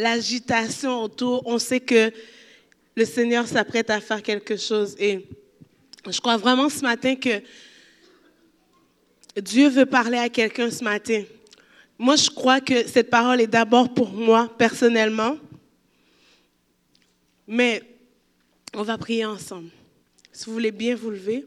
[0.00, 2.10] l'agitation autour, on sait que
[2.96, 4.96] le Seigneur s'apprête à faire quelque chose.
[4.98, 5.26] Et
[6.08, 7.42] je crois vraiment ce matin que
[9.40, 11.22] Dieu veut parler à quelqu'un ce matin.
[11.98, 15.36] Moi, je crois que cette parole est d'abord pour moi personnellement,
[17.46, 17.82] mais
[18.74, 19.68] on va prier ensemble.
[20.32, 21.44] Si vous voulez bien vous lever.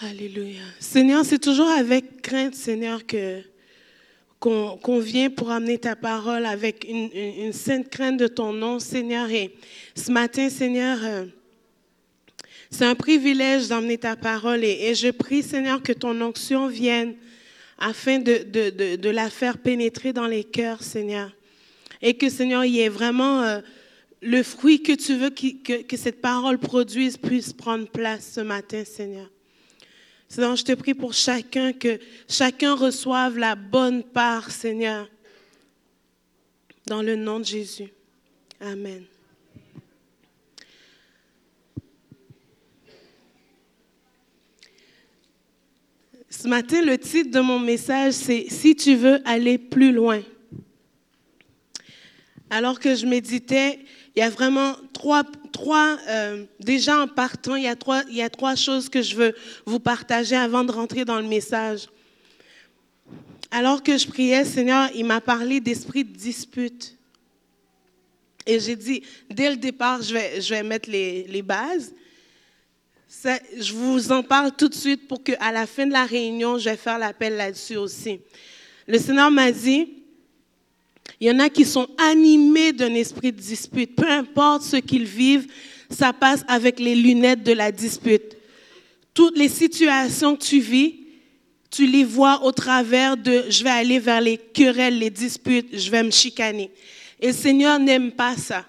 [0.00, 0.60] Alléluia.
[0.78, 3.42] Seigneur, c'est toujours avec crainte, Seigneur, que
[4.38, 9.28] qu'on vient pour amener ta parole avec une, sainte crainte de ton nom, Seigneur.
[9.30, 9.52] Et
[9.96, 11.24] ce matin, Seigneur, euh,
[12.70, 14.62] c'est un privilège d'emmener ta parole.
[14.62, 17.16] Et, je prie, Seigneur, que ton onction vienne
[17.78, 21.32] afin de, la faire pénétrer dans les cœurs, Seigneur.
[22.00, 23.60] Et que, Seigneur, il y ait vraiment euh,
[24.22, 29.28] le fruit que tu veux que cette parole produise puisse prendre place ce matin, Seigneur.
[30.28, 35.08] Seigneur, je te prie pour chacun, que chacun reçoive la bonne part, Seigneur,
[36.86, 37.88] dans le nom de Jésus.
[38.60, 39.04] Amen.
[46.28, 50.22] Ce matin, le titre de mon message, c'est Si tu veux aller plus loin.
[52.50, 53.78] Alors que je méditais,
[54.14, 55.24] il y a vraiment trois,
[55.58, 59.02] trois euh, déjà en partant, il y, a trois, il y a trois choses que
[59.02, 59.34] je veux
[59.66, 61.88] vous partager avant de rentrer dans le message.
[63.50, 66.96] Alors que je priais, Seigneur, il m'a parlé d'esprit de dispute.
[68.46, 71.92] Et j'ai dit, dès le départ, je vais, je vais mettre les, les bases.
[73.58, 76.70] je vous en parle tout de suite pour qu'à la fin de la réunion, je
[76.70, 78.20] vais faire l'appel là-dessus aussi.
[78.86, 80.04] Le Seigneur m'a dit,
[81.20, 83.96] il y en a qui sont animés d'un esprit de dispute.
[83.96, 85.48] Peu importe ce qu'ils vivent,
[85.90, 88.36] ça passe avec les lunettes de la dispute.
[89.14, 91.00] Toutes les situations que tu vis,
[91.70, 95.90] tu les vois au travers de je vais aller vers les querelles, les disputes, je
[95.90, 96.70] vais me chicaner.
[97.20, 98.64] Et le Seigneur n'aime pas ça.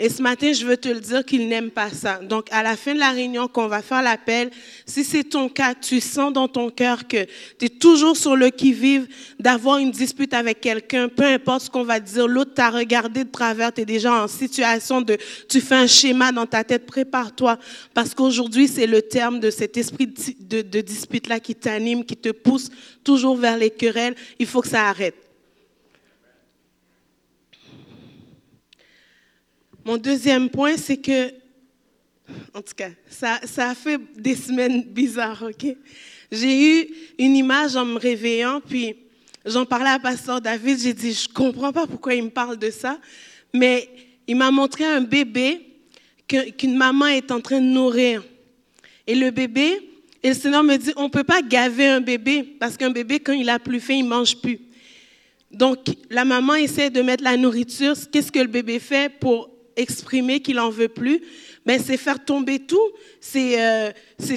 [0.00, 2.20] Et ce matin, je veux te le dire qu'il n'aime pas ça.
[2.22, 4.50] Donc, à la fin de la réunion, qu'on va faire l'appel,
[4.86, 7.24] si c'est ton cas, tu sens dans ton cœur que
[7.58, 9.08] tu es toujours sur le qui-vive
[9.40, 13.30] d'avoir une dispute avec quelqu'un, peu importe ce qu'on va dire, l'autre t'a regardé de
[13.30, 15.16] travers, tu es déjà en situation de,
[15.48, 17.58] tu fais un schéma dans ta tête, prépare-toi,
[17.92, 22.30] parce qu'aujourd'hui, c'est le terme de cet esprit de, de dispute-là qui t'anime, qui te
[22.30, 22.70] pousse
[23.02, 24.14] toujours vers les querelles.
[24.38, 25.27] Il faut que ça arrête.
[29.84, 31.28] Mon deuxième point, c'est que,
[32.52, 35.76] en tout cas, ça, ça a fait des semaines bizarres, OK?
[36.30, 38.96] J'ai eu une image en me réveillant, puis
[39.46, 42.70] j'en parlais à Pasteur David, j'ai dit, je comprends pas pourquoi il me parle de
[42.70, 42.98] ça,
[43.54, 43.88] mais
[44.26, 45.60] il m'a montré un bébé
[46.26, 48.22] qu'une maman est en train de nourrir.
[49.06, 49.80] Et le bébé,
[50.22, 53.20] et le Seigneur me dit, on ne peut pas gaver un bébé, parce qu'un bébé,
[53.20, 54.60] quand il a plus faim, il mange plus.
[55.50, 55.78] Donc,
[56.10, 57.94] la maman essaie de mettre la nourriture.
[58.12, 61.22] Qu'est-ce que le bébé fait pour exprimer qu'il en veut plus,
[61.64, 62.90] ben c'est faire tomber tout.
[63.20, 63.90] C'est euh,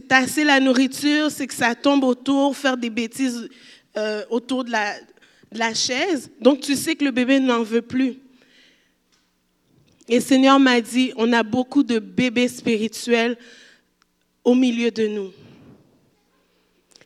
[0.07, 3.49] tasser la nourriture, c'est que ça tombe autour, faire des bêtises
[3.97, 4.99] euh, autour de la,
[5.51, 6.29] de la chaise.
[6.39, 8.15] Donc tu sais que le bébé n'en veut plus.
[10.07, 13.37] Et Seigneur m'a dit, on a beaucoup de bébés spirituels
[14.43, 15.31] au milieu de nous.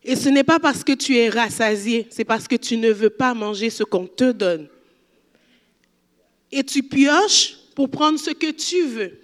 [0.04, 3.10] Et ce n'est pas parce que tu es rassasié, c'est parce que tu ne veux
[3.10, 4.68] pas manger ce qu'on te donne.
[6.52, 9.20] Et tu pioches pour prendre ce que tu veux.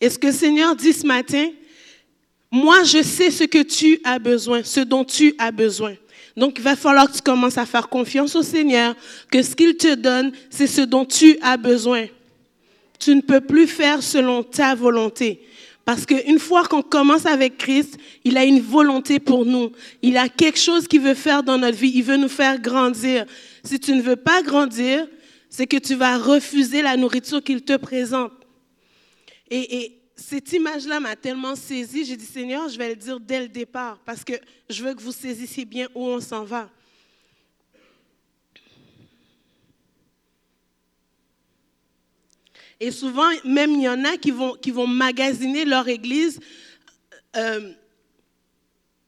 [0.00, 1.50] Et ce que le Seigneur dit ce matin,
[2.50, 5.94] moi je sais ce que tu as besoin, ce dont tu as besoin.
[6.36, 8.94] Donc il va falloir que tu commences à faire confiance au Seigneur,
[9.30, 12.06] que ce qu'il te donne, c'est ce dont tu as besoin.
[12.98, 15.40] Tu ne peux plus faire selon ta volonté.
[15.84, 19.72] Parce qu'une fois qu'on commence avec Christ, il a une volonté pour nous.
[20.02, 21.92] Il a quelque chose qu'il veut faire dans notre vie.
[21.94, 23.24] Il veut nous faire grandir.
[23.64, 25.06] Si tu ne veux pas grandir,
[25.50, 28.32] c'est que tu vas refuser la nourriture qu'il te présente.
[29.50, 33.48] Et, cette image-là m'a tellement saisie, j'ai dit, Seigneur, je vais le dire dès le
[33.48, 34.34] départ, parce que
[34.68, 36.70] je veux que vous saisissiez bien où on s'en va.
[42.78, 46.38] Et souvent, même il y en a qui vont, qui magasiner leur église
[47.34, 47.72] euh,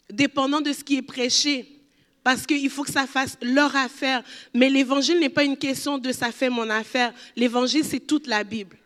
[0.09, 1.82] dépendant de ce qui est prêché
[2.25, 4.23] parce qu'il faut que ça fasse leur affaire.
[4.55, 7.13] Mais l'évangile n'est pas une question de ça fait mon affaire.
[7.37, 8.77] L'évangile, c'est toute la Bible.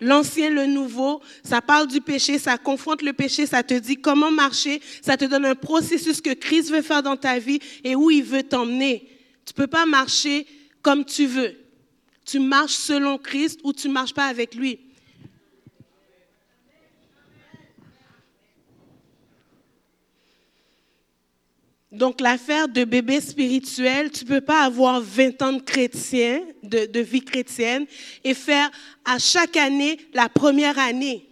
[0.00, 4.30] L'ancien, le nouveau, ça parle du péché, ça confronte le péché, ça te dit comment
[4.30, 8.10] marcher, ça te donne un processus que Christ veut faire dans ta vie et où
[8.10, 9.06] il veut t'emmener.
[9.44, 10.46] Tu peux pas marcher
[10.80, 11.54] comme tu veux.
[12.24, 14.78] Tu marches selon Christ ou tu ne marches pas avec lui.
[21.92, 27.00] Donc, l'affaire de bébé spirituel, tu ne peux pas avoir 20 ans de chrétien, de,
[27.00, 27.84] vie chrétienne,
[28.22, 28.70] et faire
[29.04, 31.26] à chaque année la première année.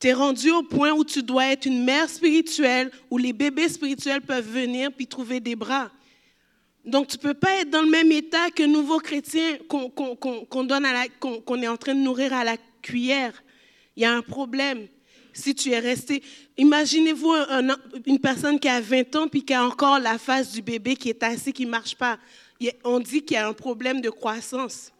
[0.00, 3.68] Tu es rendu au point où tu dois être une mère spirituelle, où les bébés
[3.68, 5.90] spirituels peuvent venir puis trouver des bras.
[6.82, 11.62] Donc, tu ne peux pas être dans le même état que nouveau chrétien qu'on qu'on
[11.62, 13.42] est en train de nourrir à la cuillère.
[13.96, 14.88] Il y a un problème.
[15.38, 16.20] Si tu es resté,
[16.56, 17.32] imaginez-vous
[18.06, 21.10] une personne qui a 20 ans puis qui a encore la face du bébé qui
[21.10, 22.18] est assis, qui ne marche pas.
[22.82, 24.92] On dit qu'il y a un problème de croissance.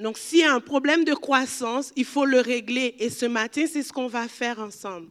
[0.00, 2.96] Donc, s'il y a un problème de croissance, il faut le régler.
[2.98, 5.06] Et ce matin, c'est ce qu'on va faire ensemble.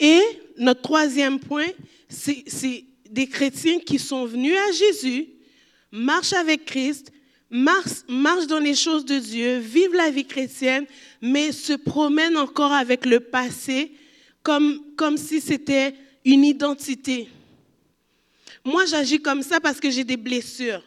[0.00, 0.20] Et
[0.58, 1.68] notre troisième point,
[2.08, 5.28] c'est des chrétiens qui sont venus à Jésus,
[5.92, 7.12] marchent avec Christ,
[7.50, 10.86] marchent, dans les choses de Dieu, vivent la vie chrétienne,
[11.20, 13.92] mais se promènent encore avec le passé
[14.42, 15.94] comme, comme si c'était
[16.24, 17.28] une identité.
[18.64, 20.82] Moi, j'agis comme ça parce que j'ai des blessures.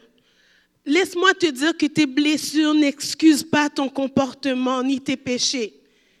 [0.84, 5.74] Laisse-moi te dire que tes blessures n'excusent pas ton comportement ni tes péchés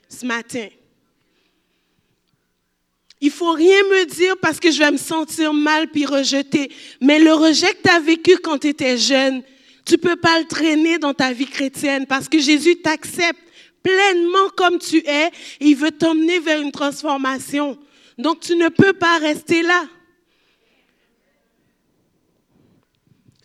[0.08, 0.68] ce matin.
[3.20, 6.70] Il faut rien me dire parce que je vais me sentir mal puis rejeter.
[7.00, 9.42] Mais le rejet que tu as vécu quand tu étais jeune,
[9.88, 13.40] tu peux pas le traîner dans ta vie chrétienne parce que Jésus t'accepte
[13.82, 15.28] pleinement comme tu es
[15.60, 17.78] et il veut t'emmener vers une transformation.
[18.18, 19.88] Donc tu ne peux pas rester là.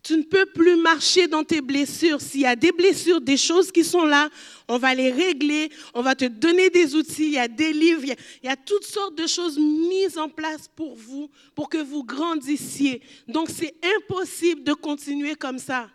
[0.04, 2.19] Tu ne peux plus marcher dans tes blessures.
[2.19, 4.30] S'il y a des blessures, des choses qui sont là,
[4.68, 8.01] on va les régler, on va te donner des outils, il y a des livres,
[8.04, 12.04] il y a, toutes sortes de choses mises en place pour vous, pour que vous
[12.04, 13.01] grandissiez.
[13.30, 15.89] Donc c'est impossible de continuer comme ça.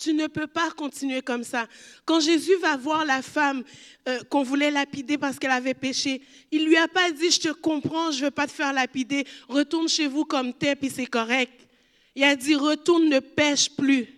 [0.00, 1.68] Tu ne peux pas continuer comme ça.
[2.06, 3.62] Quand Jésus va voir la femme
[4.08, 7.52] euh, qu'on voulait lapider parce qu'elle avait péché, il lui a pas dit, je te
[7.52, 11.52] comprends, je veux pas te faire lapider, retourne chez vous comme t'es, puis c'est correct.
[12.16, 14.08] Il a dit, retourne, ne pêche plus.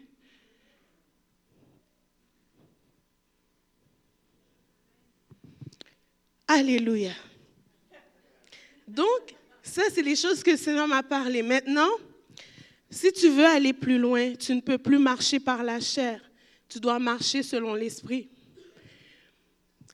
[6.47, 7.13] Alléluia.
[8.87, 11.43] Donc, ça, c'est les choses que le Seigneur m'a parlé.
[11.43, 11.91] Maintenant,
[12.93, 16.21] si tu veux aller plus loin, tu ne peux plus marcher par la chair.
[16.69, 18.29] Tu dois marcher selon l'esprit.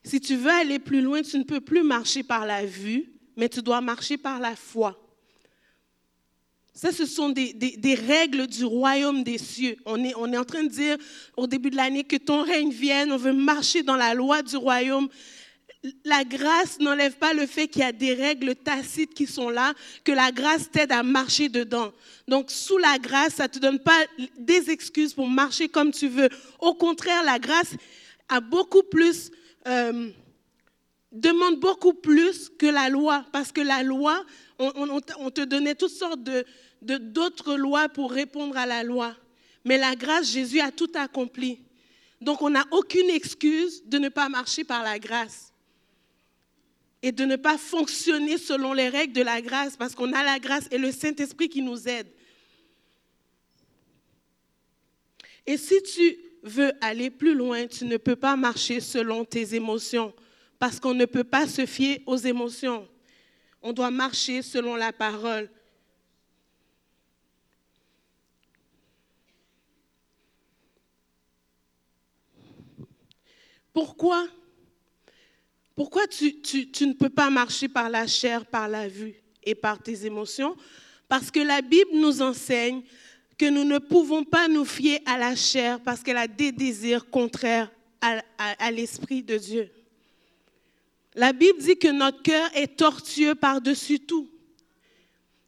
[0.03, 3.49] Si tu veux aller plus loin, tu ne peux plus marcher par la vue, mais
[3.49, 5.01] tu dois marcher par la foi.
[6.75, 7.55] Ça, ce sont des,
[8.07, 9.77] règles du royaume des cieux.
[9.87, 10.97] On est, on est en train de dire
[11.37, 14.57] au début de l'année que ton règne vienne, on veut marcher dans la loi du
[14.57, 15.09] royaume.
[16.05, 19.75] La grâce n'enlève pas le fait qu'il y a des règles tacites qui sont là,
[20.05, 21.93] que la grâce t'aide à marcher dedans.
[22.27, 23.99] Donc, sous la grâce, ça ne te donne pas
[24.39, 26.29] des excuses pour marcher comme tu veux.
[26.59, 27.75] Au contraire, la grâce
[29.67, 30.11] euh,
[31.13, 34.25] demande beaucoup plus que la loi, parce que la loi,
[34.59, 36.45] on, on te donnait toutes sortes de,
[36.83, 39.15] d'autres lois pour répondre à la loi.
[39.65, 41.61] Mais la grâce, Jésus a tout accompli.
[42.21, 45.48] Donc on n'a aucune excuse de ne pas marcher par la grâce
[47.03, 50.39] et de ne pas fonctionner selon les règles de la grâce parce qu'on a la
[50.39, 52.09] grâce et le Saint-Esprit qui nous aide.
[55.47, 60.13] Et si tu veux aller plus loin, tu ne peux pas marcher selon tes émotions
[60.59, 62.89] parce qu'on ne peut pas se fier aux émotions.
[63.63, 65.49] On doit marcher selon la parole.
[73.73, 74.27] Pourquoi
[75.79, 76.35] Pourquoi tu,
[76.81, 80.57] ne peux pas marcher par la chair, par la vue et par tes émotions?
[81.09, 82.83] Parce que la Bible nous enseigne
[83.39, 87.09] que nous ne pouvons pas nous fier à la chair parce qu'elle a des désirs
[87.09, 87.71] contraires
[88.01, 89.71] à l'Esprit de Dieu.
[91.15, 94.29] La Bible dit que notre cœur est tortueux par-dessus tout.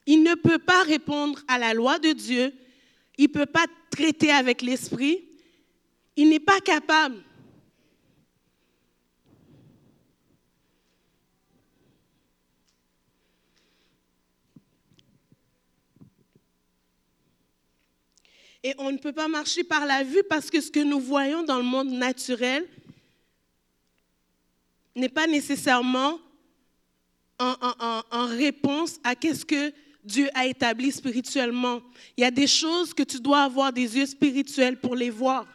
[0.07, 2.53] Il ne peut pas répondre à la loi de Dieu,
[3.19, 5.25] il ne peut pas traiter avec l'Esprit,
[6.15, 7.17] il n'est pas capable.
[18.63, 21.43] Et on ne peut pas marcher par la vue parce que ce que nous voyons
[21.43, 22.67] dans le monde naturel
[24.95, 26.19] n'est pas nécessairement
[27.39, 29.73] en, réponse à qu'est-ce que
[30.05, 31.81] Dieu a établi spirituellement.
[32.17, 35.47] Il y a des choses que tu dois avoir des yeux spirituels pour les voir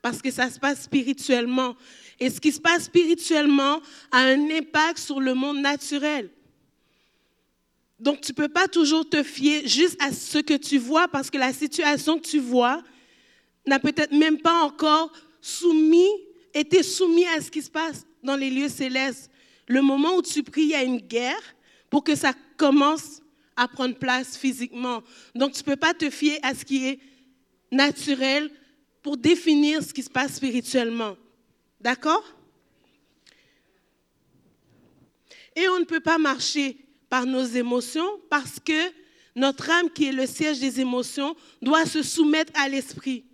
[0.00, 1.76] parce que ça se passe spirituellement.
[2.18, 6.30] Et ce qui se passe spirituellement a un impact sur le monde naturel.
[7.98, 11.30] Donc, tu ne peux pas toujours te fier juste à ce que tu vois parce
[11.30, 12.82] que la situation que tu vois
[13.66, 16.08] n'a peut-être même pas encore soumis,
[16.54, 19.30] été soumis à ce qui se passe dans les lieux célestes.
[19.66, 21.42] Le moment où tu pries, il y a une guerre
[21.90, 23.20] pour que ça commence
[23.56, 25.02] à prendre place physiquement.
[25.34, 27.00] Donc, tu ne peux pas te fier à ce qui est
[27.72, 28.50] naturel
[29.02, 31.16] pour définir ce qui se passe spirituellement.
[31.80, 32.24] D'accord?
[35.56, 36.76] Et on ne peut pas marcher
[37.08, 38.92] par nos émotions parce que
[39.34, 43.24] notre âme, qui est le siège des émotions, doit se soumettre à l'esprit.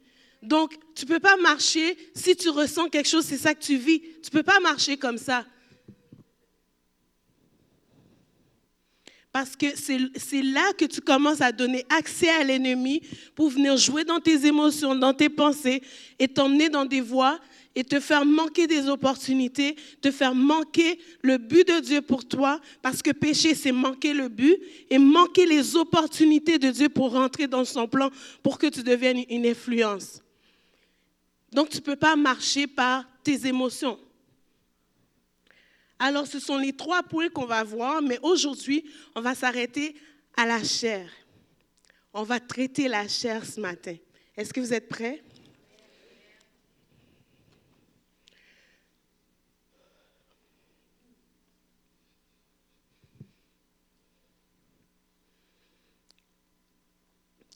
[0.43, 3.76] Donc, tu ne peux pas marcher si tu ressens quelque chose, c'est ça que tu
[3.76, 4.00] vis.
[4.00, 5.47] Tu ne peux pas marcher comme ça.
[9.33, 13.00] Parce que c'est là que tu commences à donner accès à l'ennemi
[13.35, 15.83] pour venir jouer dans tes émotions, dans tes pensées
[16.21, 17.40] et t'emmener dans des voies
[17.75, 22.61] et te faire manquer des opportunités, te faire manquer le but de Dieu pour toi,
[22.83, 24.57] parce que pécher, c'est manquer le but
[24.90, 28.11] et manquer les opportunités de Dieu pour rentrer dans son plan,
[28.43, 30.23] pour que tu deviennes une influence.
[31.52, 33.99] Donc, tu ne peux pas marcher par tes émotions.
[35.99, 39.95] Alors, ce sont les trois points qu'on va voir, mais aujourd'hui, on va s'arrêter
[40.37, 41.11] à la chair.
[42.12, 43.97] On va traiter la chair ce matin.
[44.37, 45.23] Est-ce que vous êtes prêts?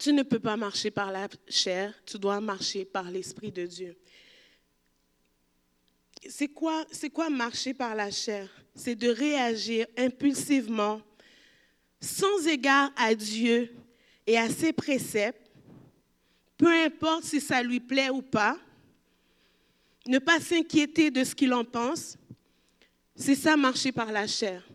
[0.09, 3.95] Tu ne peux pas marcher par la chair, tu dois marcher par l'Esprit de Dieu.
[6.27, 8.49] C'est quoi, c'est quoi marcher par la chair?
[8.75, 11.03] C'est de réagir impulsivement,
[12.01, 13.71] sans égard à Dieu
[14.27, 15.51] et à ses préceptes,
[16.57, 18.59] peu importe si ça lui plaît ou pas,
[20.07, 22.17] ne pas s'inquiéter de ce qu'il en pense.
[23.15, 24.67] C'est ça marcher par la chair.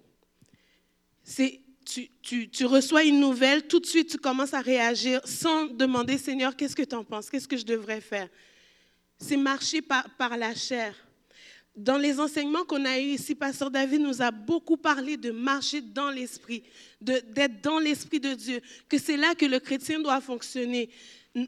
[1.24, 6.56] C'est tu, reçois une nouvelle, tout de suite tu commences à réagir sans demander, Seigneur,
[6.56, 7.30] qu'est-ce que tu en penses?
[7.30, 8.30] Qu'est-ce que je devrais faire?
[9.18, 10.96] C'est marcher par, par, la chair.
[11.76, 15.82] Dans les enseignements qu'on a eus ici, Pasteur David nous a beaucoup parlé de marcher
[15.82, 16.64] dans l'esprit,
[17.02, 20.90] d'être dans l'esprit de Dieu, que c'est là que le chrétien doit fonctionner.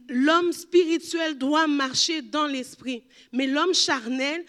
[0.09, 4.43] L'homme spirituel doit marcher dans l'esprit, mais l'homme charnel,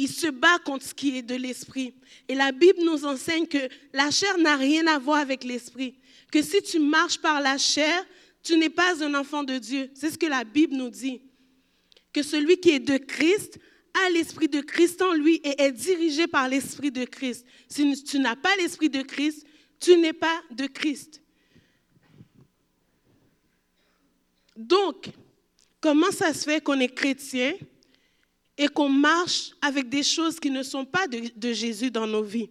[0.00, 1.92] il se bat contre ce qui est de l'esprit.
[2.26, 5.94] Et la Bible nous enseigne que la chair n'a rien à voir avec l'esprit.
[6.32, 8.06] Que si tu marches par la chair,
[8.42, 9.90] tu n'es pas un enfant de Dieu.
[9.92, 11.20] C'est ce que la Bible nous dit.
[12.14, 13.58] Que celui qui est de Christ
[14.06, 17.44] a l'esprit de Christ en lui et est dirigé par l'esprit de Christ.
[17.68, 19.44] Si tu n'as pas l'esprit de Christ,
[19.78, 21.20] tu n'es pas de Christ.
[24.56, 25.10] Donc,
[25.78, 27.52] comment ça se fait qu'on est chrétien?
[28.60, 32.50] Et qu'on marche avec des choses qui ne sont pas de, Jésus dans nos vies.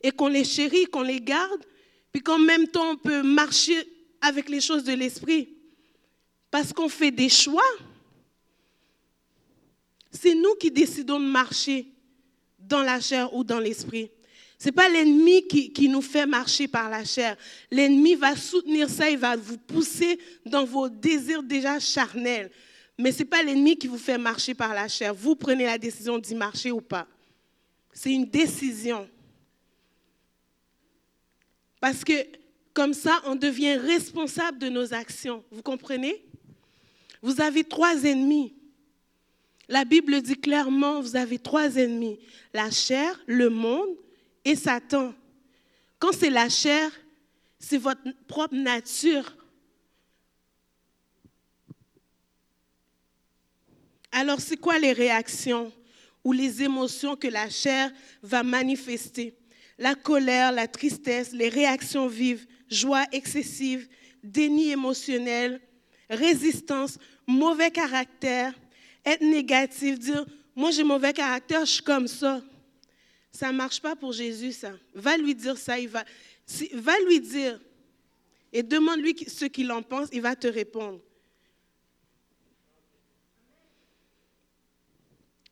[0.00, 1.66] Et qu'on les chérit, qu'on les garde,
[2.12, 3.76] puis qu'en même temps, on peut marcher
[4.20, 5.48] avec les choses de l'esprit.
[6.48, 7.60] Parce qu'on fait des choix.
[10.12, 11.88] C'est nous qui décidons de marcher
[12.60, 14.12] dans la chair ou dans l'esprit.
[14.60, 17.36] Ce n'est pas l'ennemi qui, qui, nous fait marcher par la chair.
[17.68, 22.52] L'ennemi va soutenir ça, il va vous pousser dans vos désirs déjà charnels.
[22.98, 25.14] Mais ce n'est pas l'ennemi qui vous fait marcher par la chair.
[25.14, 27.06] Vous prenez la décision d'y marcher ou pas.
[27.92, 29.08] C'est une décision.
[31.80, 32.12] Parce que
[32.72, 35.44] comme ça, on devient responsable de nos actions.
[35.50, 36.24] Vous comprenez?
[37.20, 38.54] Vous avez trois ennemis.
[39.68, 42.18] La Bible dit clairement, vous avez trois ennemis.
[42.52, 43.88] La chair, le monde
[44.44, 45.14] et Satan.
[45.98, 46.90] Quand c'est la chair,
[47.58, 49.36] c'est votre propre nature
[54.12, 55.72] Alors, c'est quoi les réactions
[56.22, 57.90] ou les émotions que la chair
[58.22, 59.34] va manifester?
[59.78, 63.88] La colère, la tristesse, les réactions vives, joie excessive,
[64.22, 65.60] déni émotionnel,
[66.08, 68.52] résistance, mauvais caractère,
[69.04, 72.42] être négatif, dire moi j'ai mauvais caractère, je suis comme ça.
[73.32, 74.72] Ça ne marche pas pour Jésus, ça.
[74.94, 76.04] Va lui dire ça, il va,
[76.74, 77.58] va lui dire
[78.52, 81.00] et demande-lui ce qu'il en pense, il va te répondre.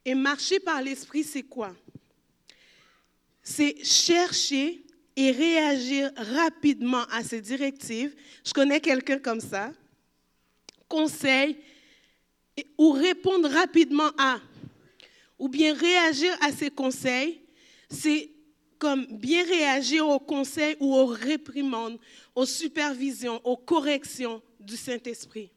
[0.05, 1.75] Et marcher par l'esprit, c'est quoi?
[3.43, 4.85] C'est chercher
[5.17, 8.15] et réagir rapidement à ces directives.
[8.45, 9.73] Je connais quelqu'un comme ça.
[10.89, 11.57] Conseil
[12.79, 14.41] ou répondre rapidement à,
[15.39, 17.41] ou bien réagir à ces conseils,
[17.89, 18.31] c'est
[18.79, 21.99] comme bien réagir aux conseils ou aux réprimandes,
[22.35, 25.51] aux supervisions, aux corrections du Saint-Esprit.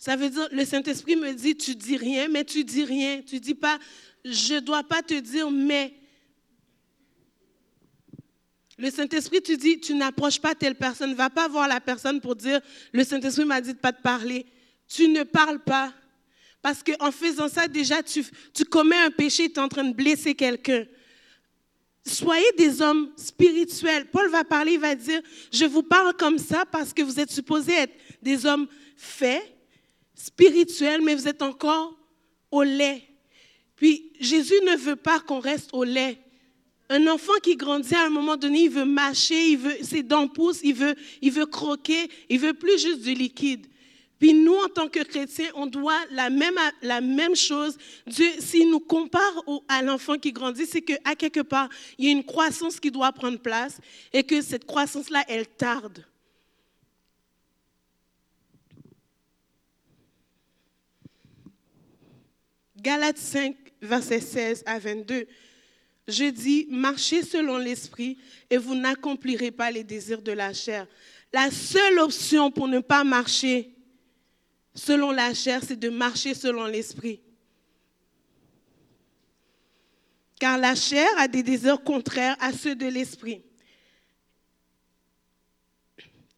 [0.00, 3.20] Ça veut dire, le Saint-Esprit me dit, tu dis rien, mais tu dis rien.
[3.20, 3.78] Tu dis pas,
[4.24, 5.92] je ne dois pas te dire, mais.
[8.78, 11.10] Le Saint-Esprit, tu dis, tu n'approches pas telle personne.
[11.10, 14.00] Ne va pas voir la personne pour dire, le Saint-Esprit m'a dit de pas te
[14.00, 14.46] parler.
[14.88, 15.92] Tu ne parles pas.
[16.62, 19.92] Parce qu'en faisant ça, déjà, tu, tu commets un péché, tu es en train de
[19.92, 20.86] blesser quelqu'un.
[22.06, 24.06] Soyez des hommes spirituels.
[24.06, 25.20] Paul va parler, il va dire,
[25.52, 28.66] je vous parle comme ça parce que vous êtes supposés être des hommes
[28.96, 29.42] faits,
[30.24, 31.96] spirituels, mais vous êtes encore
[32.50, 33.02] au lait.
[33.76, 36.18] Puis Jésus ne veut pas qu'on reste au lait.
[36.90, 40.28] Un enfant qui grandit à un moment donné, il veut mâcher, il veut, ses dents
[40.28, 43.66] poussent, il veut, il veut croquer, il veut plus juste du liquide.
[44.18, 47.78] Puis nous, en tant que chrétiens, on doit la même, la même chose.
[48.06, 52.12] Dieu, s'il nous compare à l'enfant qui grandit, c'est qu'à quelque part, il y a
[52.12, 53.78] une croissance qui doit prendre place
[54.12, 56.04] et que cette croissance-là, elle tarde.
[62.80, 65.26] Galates 5, verset 16 à 22.
[66.08, 68.18] Je dis, marchez selon l'esprit
[68.48, 70.86] et vous n'accomplirez pas les désirs de la chair.
[71.32, 73.70] La seule option pour ne pas marcher
[74.74, 77.20] selon la chair, c'est de marcher selon l'esprit.
[80.38, 83.42] Car la chair a des désirs contraires à ceux de l'esprit.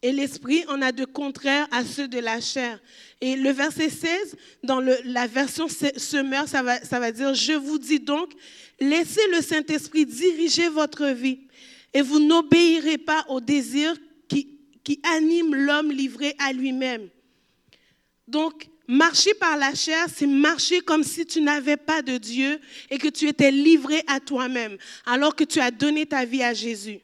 [0.03, 2.81] Et l'esprit en a de contraires à ceux de la chair.
[3.21, 7.79] Et le verset 16, dans la version semeur, ça va, ça va dire, je vous
[7.79, 8.33] dis donc,
[8.81, 11.41] laissez le Saint-Esprit diriger votre vie
[11.95, 13.95] et vous n'obéirez pas aux désirs
[14.29, 17.09] qui, qui animent l'homme livré à lui-même.
[18.27, 22.59] Donc, marcher par la chair, c'est marcher comme si tu n'avais pas de Dieu
[22.91, 26.55] et que tu étais livré à toi-même, alors que tu as donné ta vie à
[26.55, 27.01] Jésus.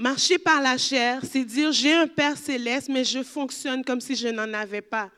[0.00, 4.16] Marcher par la chair, c'est dire j'ai un Père céleste, mais je fonctionne comme si
[4.16, 5.10] je n'en avais pas.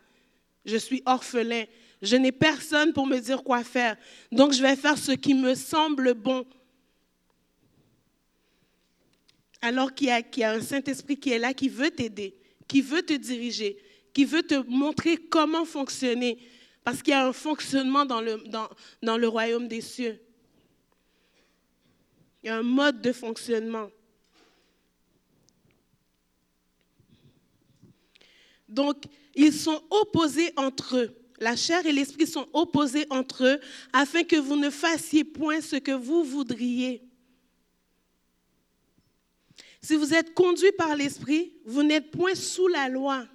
[0.65, 1.67] Je suis orphelin.
[2.03, 3.97] Je n'ai personne pour me dire quoi faire.
[4.33, 6.45] Donc je vais faire ce qui me semble bon.
[9.61, 12.35] Alors qu'il y, a, un Saint-Esprit qui est là, qui veut t'aider,
[12.67, 13.77] qui veut te diriger,
[14.13, 16.39] qui veut te montrer comment fonctionner.
[16.83, 18.43] Parce qu'il y a un fonctionnement dans le,
[19.01, 20.21] dans le royaume des cieux.
[22.43, 23.89] Il y a un mode de fonctionnement.
[28.73, 29.05] Donc,
[29.35, 31.17] ils sont opposés entre eux.
[31.39, 33.61] La chair et l'esprit sont opposés entre eux
[33.93, 37.03] afin que vous ne fassiez point ce que vous voudriez.
[39.83, 43.27] Si vous êtes conduit par l'esprit, vous n'êtes point sous la loi.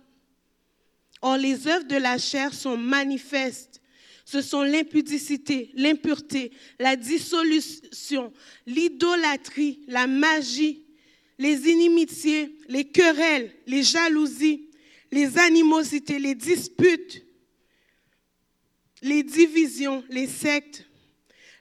[1.21, 3.81] Or, les œuvres de la chair sont manifestes.
[4.23, 8.33] Ce sont l'impudicité, l'impureté, la dissolution,
[8.65, 10.85] l'idolâtrie, la magie,
[11.37, 14.66] les inimitiés, les querelles, les jalousies
[15.11, 17.25] les animosités, les disputes,
[19.01, 20.85] les divisions, les sectes,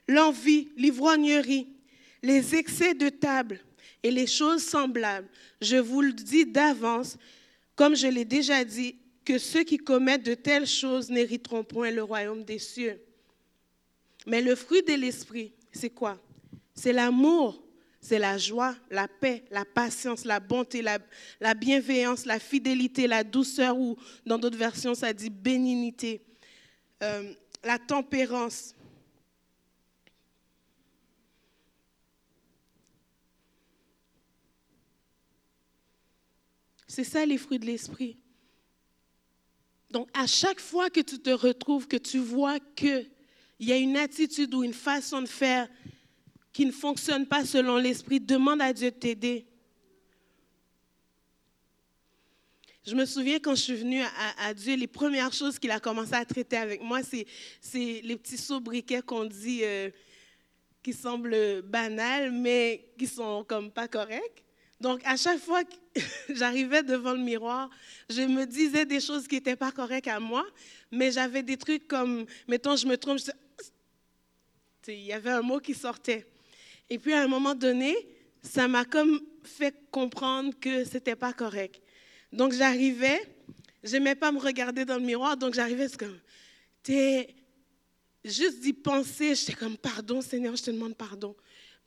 [0.07, 1.67] l'envie, l'ivrognerie,
[2.23, 3.59] les excès de table
[4.03, 5.27] et les choses semblables.
[5.61, 7.17] Je vous le dis d'avance,
[7.75, 12.03] comme je l'ai déjà dit, que ceux qui commettent de telles choses n'hériteront point le
[12.03, 12.99] royaume des cieux.
[14.25, 16.19] Mais le fruit de l'esprit, c'est quoi?
[16.73, 17.61] C'est l'amour,
[18.07, 23.77] c'est la joie, la paix, la patience, la bonté, la, bienveillance, la fidélité, la douceur,
[23.77, 26.21] ou dans d'autres versions, ça dit bénignité,
[27.03, 27.33] euh,
[27.65, 28.73] la tempérance.
[36.87, 38.17] C'est ça les fruits de l'esprit.
[39.91, 43.09] Donc, à chaque fois que tu te retrouves, que tu vois qu'il
[43.59, 45.67] y a une attitude ou une façon de faire
[46.57, 49.45] qui ne fonctionne pas selon l'esprit, demande à Dieu de t'aider.
[52.83, 54.01] Je me souviens quand je suis venue
[54.39, 57.27] à, Dieu, les premières choses qu'il a commencé à traiter avec moi, c'est
[58.01, 59.91] les petits sobriquets qu'on dit euh,
[60.81, 64.43] qui semblent banals, mais qui sont comme pas corrects.
[64.81, 65.75] Donc, à chaque fois que
[66.29, 67.69] j'arrivais devant le miroir,
[68.09, 70.43] je me disais des choses qui n'étaient pas correctes à moi,
[70.89, 73.19] mais j'avais des trucs comme, mettons, je me trompe,
[74.87, 76.25] il y avait un mot qui sortait.
[76.89, 77.95] Et puis à un moment donné,
[78.41, 81.81] ça m'a comme fait comprendre que c'était pas correct.
[82.31, 83.21] Donc j'arrivais,
[83.83, 86.19] j'aimais pas me regarder dans le miroir, donc j'arrivais, c'est comme,
[86.83, 87.35] t'es
[88.23, 91.35] juste d'y penser, j'étais comme, pardon Seigneur, je te demande pardon.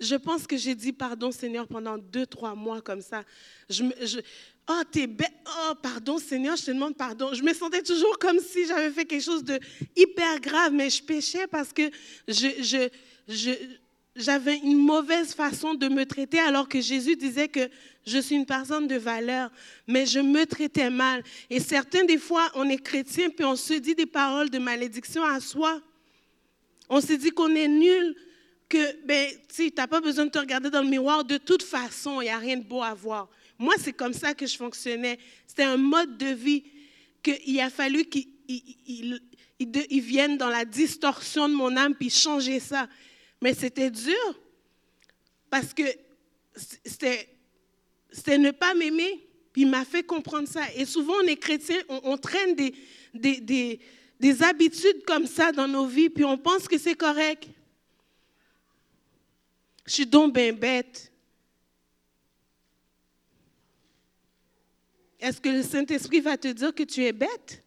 [0.01, 3.23] Je pense que j'ai dit pardon Seigneur pendant deux, trois mois comme ça.
[3.69, 4.19] Je, je,
[4.71, 5.31] oh, t'es bête.
[5.47, 7.35] Oh, pardon Seigneur, je te demande pardon.
[7.35, 9.61] Je me sentais toujours comme si j'avais fait quelque chose de
[9.95, 11.91] hyper grave, mais je péchais parce que
[12.27, 12.89] je, je,
[13.29, 13.51] je,
[14.23, 17.69] j'avais une mauvaise façon de me traiter alors que Jésus disait que
[18.07, 19.51] je suis une personne de valeur,
[19.87, 21.23] mais je me traitais mal.
[21.49, 25.25] Et certains des fois, on est chrétien puis on se dit des paroles de malédiction
[25.25, 25.81] à soi.
[26.89, 28.17] On se dit qu'on est nul,
[28.71, 31.25] que ben, tu n'as pas besoin de te regarder dans le miroir.
[31.25, 33.29] De toute façon, il n'y a rien de beau à voir.
[33.59, 35.19] Moi, c'est comme ça que je fonctionnais.
[35.47, 36.65] C'était un mode de vie
[37.23, 42.89] qu'il a fallu qu'il il, vienne dans la distorsion de mon âme puis changer ça.
[43.41, 44.41] Mais c'était dur
[45.49, 45.83] parce que
[46.85, 49.27] c'était ne pas m'aimer.
[49.57, 50.63] Il m'a fait comprendre ça.
[50.75, 52.75] Et souvent, on est chrétien, on, traîne des,
[53.13, 53.81] des,
[54.19, 57.49] des habitudes comme ça dans nos vies, puis on pense que c'est correct.
[59.87, 61.13] Je suis donc bien bête.
[65.19, 67.63] Est-ce que le Saint-Esprit va te dire que tu es bête?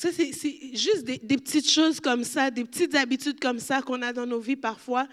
[0.00, 4.24] C'est juste des, petites choses comme ça, des petites habitudes comme ça qu'on a dans
[4.24, 5.06] nos vies parfois,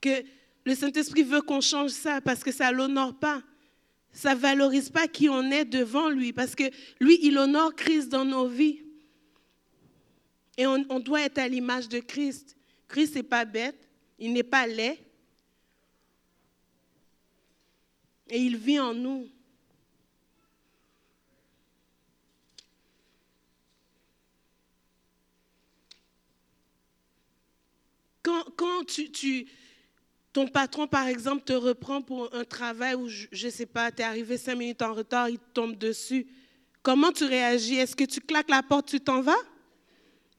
[0.00, 0.24] que
[0.64, 3.42] le Saint-Esprit veut qu'on change ça parce que ça ne l'honore pas.
[4.12, 6.64] Ça ne valorise pas qui on est devant lui parce que
[7.00, 8.80] lui, il honore Christ dans nos vies.
[10.56, 12.56] Et on, on doit être à l'image de Christ.
[12.88, 14.98] Christ n'est pas bête, il n'est pas laid.
[18.30, 19.28] Et il vit en nous.
[28.56, 29.46] Quand, tu,
[30.32, 34.02] ton patron, par exemple, te reprend pour un travail où, je ne sais pas, tu
[34.02, 36.26] es arrivé cinq minutes en retard, il te tombe dessus,
[36.82, 37.76] comment tu réagis?
[37.76, 39.42] Est-ce que tu claques la porte, tu t'en vas?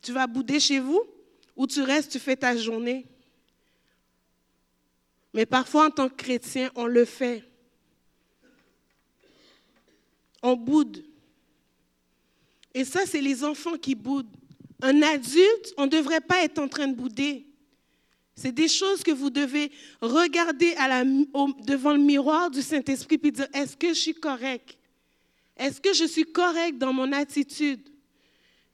[0.03, 1.01] Tu vas bouder chez vous?
[1.55, 3.05] Ou tu restes, tu fais ta journée?
[5.33, 7.43] Mais parfois, en tant que chrétien, on le fait.
[10.41, 11.03] On boude.
[12.73, 14.35] Et ça, c'est les enfants qui boudent.
[14.81, 17.45] Un adulte, on ne devrait pas être en train de bouder.
[18.41, 20.73] C'est des choses que vous devez regarder
[21.63, 24.79] devant le miroir du Saint-Esprit et dire, est-ce que je suis correct?
[25.55, 27.87] Est-ce que je suis correct dans mon attitude?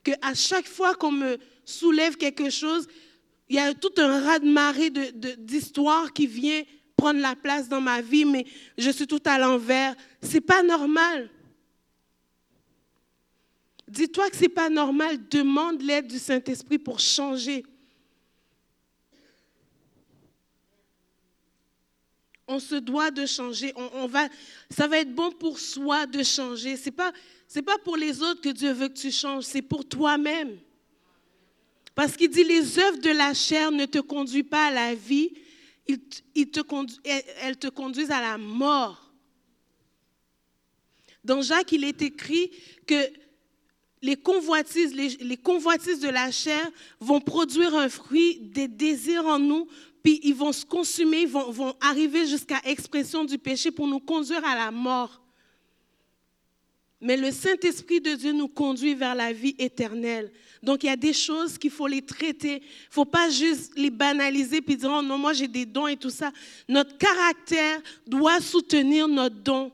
[0.06, 2.88] Que à chaque fois qu'on me soulève quelque chose,
[3.49, 6.63] il y a tout un raz-de-marée d'histoires qui vient
[6.95, 8.45] prendre la place dans ma vie, mais
[8.77, 9.95] je suis tout à l'envers.
[10.21, 11.30] C'est pas normal.
[13.86, 15.27] Dis-toi que c'est pas normal.
[15.30, 17.65] Demande l'aide du Saint-Esprit pour changer.
[22.48, 23.74] On se doit de changer.
[23.76, 24.28] On, va,
[24.70, 26.78] ça va être bon pour soi de changer.
[26.78, 27.12] Ce n'est pas,
[27.66, 30.58] pas pour les autres que Dieu veut que tu changes, c'est pour toi-même.
[31.94, 35.32] Parce qu'il dit, les œuvres de la chair ne te conduisent pas à la vie,
[35.88, 36.00] il,
[36.50, 36.62] te
[37.42, 39.12] elles te conduisent à la mort.
[41.24, 42.52] Dans Jacques, il est écrit
[42.86, 42.96] que
[44.02, 49.68] les convoitises, les, convoitises de la chair vont produire un fruit des désirs en nous
[50.04, 54.44] puis ils vont se consumer, ils vont, arriver jusqu'à expression du péché pour nous conduire
[54.46, 55.22] à la mort.
[57.00, 60.32] Mais le Saint-Esprit de Dieu nous conduit vers la vie éternelle.
[60.64, 62.54] Donc, il y a des choses qu'il faut les traiter.
[62.54, 65.86] Il ne faut pas juste les banaliser puis dire, oh non, moi j'ai des dons
[65.86, 66.32] et tout ça.
[66.68, 69.72] Notre caractère doit soutenir notre don.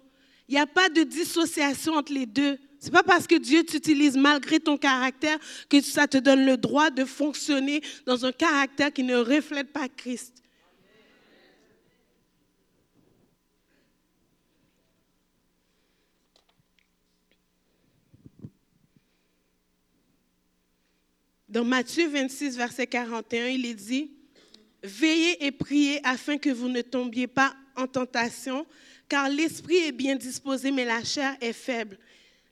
[0.50, 2.58] Il n'y a pas de dissociation entre les deux.
[2.84, 6.58] Ce n'est pas parce que Dieu t'utilise malgré ton caractère que ça te donne le
[6.58, 10.44] droit de fonctionner dans un caractère qui ne reflète pas Christ.
[21.48, 24.12] Dans Matthieu 26, verset 41, il est dit,
[24.84, 28.66] Veillez et priez afin que vous ne tombiez pas en tentation,
[29.08, 31.98] car l'esprit est bien disposé, mais la chair est faible.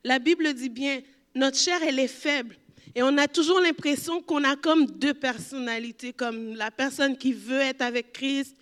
[0.04, 1.02] La Bible dit bien,
[1.36, 2.56] notre chair, elle est faible.
[2.94, 7.62] Et on a toujours l'impression qu'on a comme deux personnalités, comme la personne qui veut
[7.62, 8.56] être avec Christ.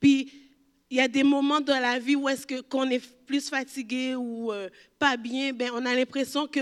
[0.00, 0.32] Puis,
[0.90, 4.14] il y a des moments dans la vie où est-ce que, qu'on est plus fatigué
[4.14, 6.60] ou euh, pas bien, ben, on a l'impression que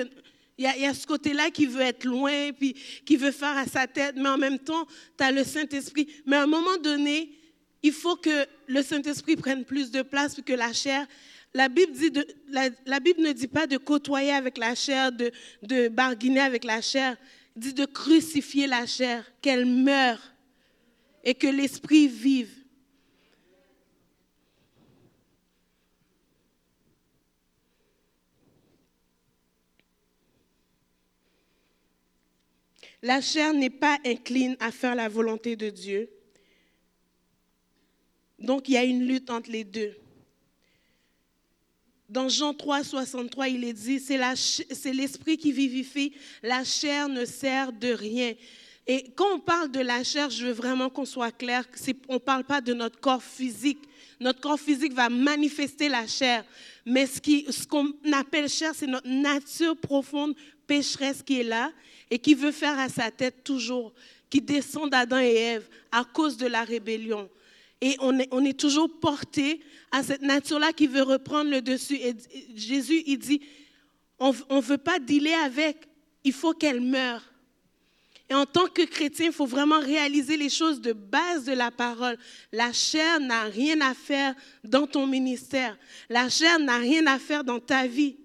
[0.59, 3.87] il y, a, ce côté-là qui veut être loin, puis qui veut faire à sa
[3.87, 4.87] tête, mais en même temps,
[5.19, 6.09] tu as le Saint-Esprit.
[6.25, 7.31] Mais à un moment donné,
[7.83, 11.07] il faut que le Saint-Esprit prenne plus de place, que la chair,
[11.57, 16.83] la Bible, ne dit pas de côtoyer avec la chair, de, de barguiner avec la
[16.83, 17.17] chair.
[17.55, 20.21] Elle dit de crucifier la chair, qu'elle meure
[21.25, 22.53] et que l'esprit vive.
[33.03, 36.11] La chair n'est pas incline à faire la volonté de Dieu.
[38.39, 39.97] Donc il y a une lutte entre les deux.
[42.17, 47.75] Dans Jean 3, 63, il est dit, c'est l'esprit qui vivifie, la chair ne sert
[47.75, 48.33] de rien.
[48.87, 51.67] Et quand on parle de la chair, je veux vraiment qu'on soit clair,
[52.09, 53.81] on ne parle pas de notre corps physique.
[54.19, 56.43] Notre corps physique va manifester la chair.
[56.87, 60.35] Mais ce qu'on appelle chair, c'est notre nature profonde
[60.67, 61.71] pécheresse qui est là
[62.11, 63.93] et qui veut faire à sa tête toujours
[64.31, 67.29] qui descend d'Adam et Ève à cause de la rébellion.
[67.81, 69.61] Et on est, toujours porté
[69.93, 71.97] à cette nature-là qui veut reprendre le dessus.
[71.97, 72.15] Et
[72.55, 73.41] Jésus, il dit,
[74.19, 75.77] on ne veut pas dealer avec,
[76.25, 77.23] il faut qu'elle meure.
[78.29, 81.71] Et en tant que chrétien, il faut vraiment réaliser les choses de base de la
[81.71, 82.19] parole.
[82.51, 84.35] La chair n'a rien à faire
[84.65, 85.79] dans ton ministère.
[86.09, 88.17] La chair n'a rien à faire dans ta vie.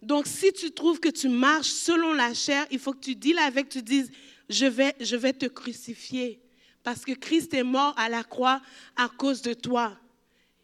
[0.00, 3.38] Donc, si tu trouves que tu marches selon la chair, il faut que tu deals
[3.38, 4.10] avec, tu dises,
[4.48, 6.40] je vais, je vais te crucifier.
[6.84, 8.62] Parce que Christ est mort à la croix
[8.94, 9.98] à cause de toi.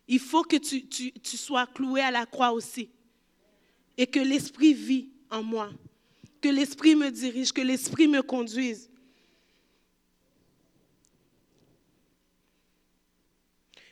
[0.06, 2.90] Il faut que tu, sois cloué à la croix aussi.
[3.96, 5.70] Et que l'Esprit vit en moi
[6.40, 8.88] que l'Esprit me dirige, que l'Esprit me conduise.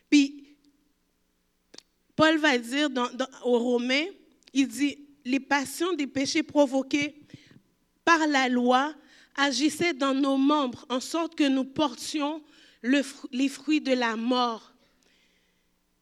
[0.08, 0.56] Puis,
[2.16, 3.08] Paul va dire dans,
[3.44, 4.06] aux Romains,
[4.54, 7.20] il dit, les passions des péchés provoqués
[8.04, 8.94] par la loi
[9.38, 12.42] agissaient dans nos membres en sorte que nous portions
[12.82, 14.74] les fruits de la mort.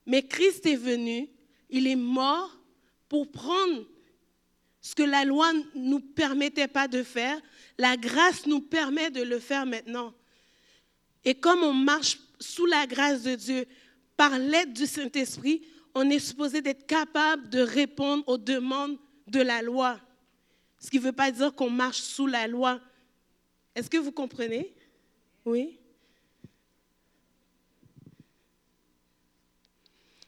[0.06, 1.28] Mais Christ est venu,
[1.70, 2.58] il est mort
[3.08, 3.86] pour prendre
[4.80, 7.40] ce que la loi ne nous permettait pas de faire,
[7.78, 10.14] la grâce nous permet de le faire maintenant.
[11.24, 13.66] Et comme on marche sous la grâce de Dieu,
[14.16, 15.62] par l'aide du Saint-Esprit,
[15.94, 18.96] on est supposé d'être capable de répondre aux demandes
[19.26, 19.98] de la loi.
[20.78, 22.80] Ce qui ne veut pas dire qu'on marche sous la loi.
[23.76, 24.74] Est-ce que vous comprenez?
[25.44, 25.78] Oui?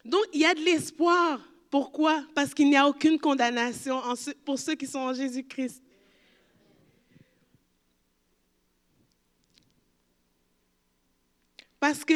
[0.04, 2.24] Donc, il y a de l'espoir pourquoi?
[2.34, 4.00] Parce qu'il n'y a aucune condamnation
[4.44, 5.82] pour ceux qui sont en Jésus-Christ.
[11.80, 12.14] Parce que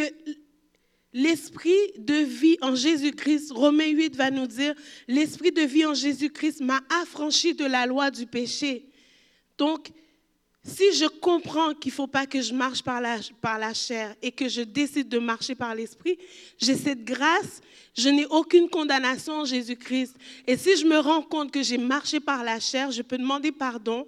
[1.12, 4.74] l'esprit de vie en Jésus-Christ, Romains 8 va nous dire,
[5.06, 8.86] l'esprit de vie en Jésus-Christ m'a affranchi de la loi du péché.
[9.58, 9.90] Donc,
[10.64, 14.48] si je comprends qu'il ne faut pas que je marche par la, chair et que
[14.48, 16.18] je décide de marcher par l'esprit,
[16.56, 17.60] j'ai cette grâce,
[17.96, 20.14] je n'ai aucune condamnation en Jésus-Christ.
[20.46, 23.50] Et si je me rends compte que j'ai marché par la chair, je peux demander
[23.50, 24.06] pardon,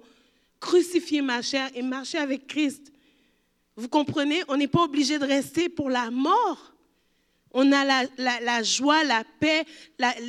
[0.61, 2.89] crucifier ma chair et marcher avec Christ.
[3.75, 4.41] Vous comprenez?
[4.47, 6.73] On n'est pas obligé de rester pour la mort.
[7.51, 9.65] On a la, joie, la paix,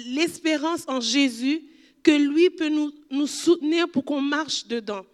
[0.09, 1.63] l'espérance en Jésus
[2.03, 2.69] que lui peut
[3.11, 5.05] nous soutenir pour qu'on marche dedans.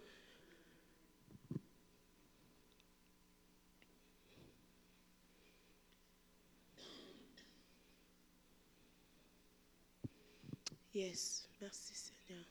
[10.94, 12.44] Yes, merci Seigneur.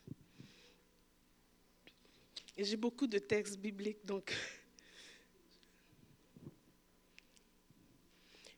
[2.57, 4.33] J'ai beaucoup de textes bibliques, donc.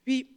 [0.07, 0.29] Oui.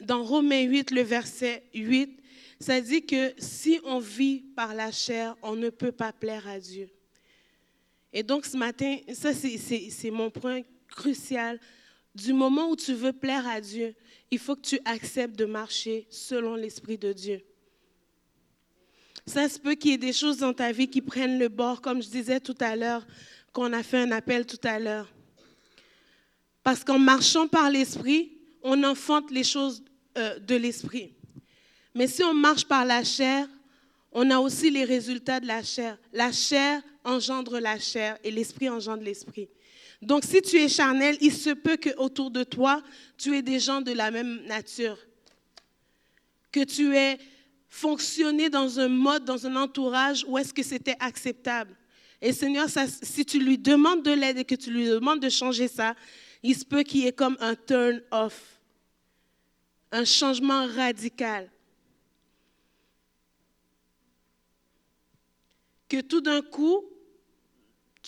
[0.00, 2.20] Dans Romains 8, le verset 8,
[2.58, 6.58] ça dit que si on vit par la chair, on ne peut pas plaire à
[6.58, 6.90] Dieu.
[8.12, 11.60] Et donc ce matin, ça c'est mon point crucial.
[12.18, 13.94] Du moment où tu veux plaire à Dieu,
[14.32, 17.40] il faut que tu acceptes de marcher selon l'Esprit de Dieu.
[19.24, 21.80] Ça se peut qu'il y ait des choses dans ta vie qui prennent le bord,
[21.80, 23.06] comme je disais tout à l'heure,
[23.52, 25.08] qu'on a fait un appel tout à l'heure.
[26.64, 28.32] Parce qu'en marchant par l'Esprit,
[28.64, 29.84] on enfante les choses
[30.16, 31.14] euh, de l'Esprit.
[31.94, 33.46] Mais si on marche par la chair,
[34.10, 35.96] on a aussi les résultats de la chair.
[36.12, 39.48] La chair engendre la chair et l'Esprit engendre l'Esprit.
[40.00, 42.82] Donc, si tu es charnel, il se peut qu'autour de toi,
[43.16, 44.98] tu aies des gens de la même nature.
[46.52, 47.18] Que tu aies
[47.68, 51.76] fonctionné dans un mode, dans un entourage où est-ce que c'était acceptable.
[52.20, 52.68] Et Seigneur,
[53.02, 55.94] si tu lui demandes de l'aide et que tu lui demandes de changer ça,
[56.42, 58.60] il se peut qu'il y ait comme un turn off,
[59.90, 61.50] un changement radical.
[65.88, 66.84] Que tout d'un coup,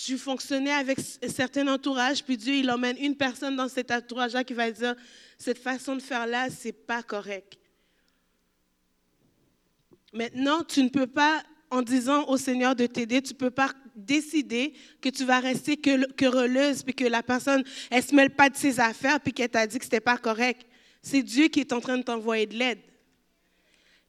[0.04, 4.44] tu fonctionnais avec un certain entourage, puis Dieu, il emmène une personne dans cet entourage-là
[4.44, 4.94] qui va dire,
[5.36, 7.58] cette façon de faire-là, c'est pas correct.
[10.12, 13.72] Maintenant, tu ne peux pas, en disant au Seigneur de t'aider, tu ne peux pas
[13.94, 18.56] décider que tu vas rester querelleuse, puis que la personne, elle se mêle pas de
[18.56, 20.66] ses affaires, puis qu'elle t'a dit que c'était pas correct.
[21.02, 22.80] C'est Dieu qui est en train de t'envoyer de l'aide.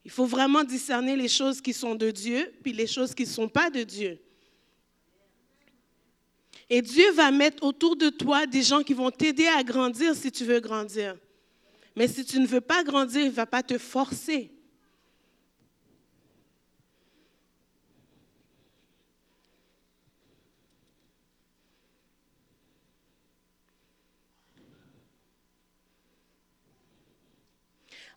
[0.06, 3.28] Il faut vraiment discerner les choses qui sont de Dieu, puis les choses qui ne
[3.28, 4.20] sont pas de Dieu.
[6.74, 10.32] Et Dieu va mettre autour de toi des gens qui vont t'aider à grandir si
[10.32, 11.18] tu veux grandir.
[11.98, 14.50] Mais si tu ne veux pas grandir, il ne va pas te forcer.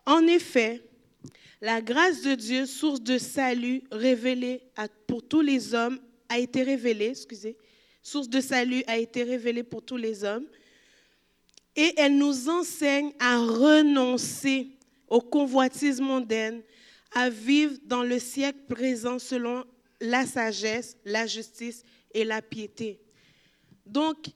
[0.06, 0.80] En effet,
[1.60, 4.62] la grâce de Dieu, source de salut révélée
[5.08, 7.56] pour tous les hommes, a été révélée, excusez,
[8.04, 10.46] source de salut, a été révélée pour tous les hommes.
[11.74, 14.68] Et elle nous enseigne à renoncer
[15.08, 16.62] aux convoitises mondaines,
[17.12, 19.64] à vivre dans le siècle présent selon
[20.00, 23.00] la sagesse, la justice et la piété.
[23.86, 24.26] Donc,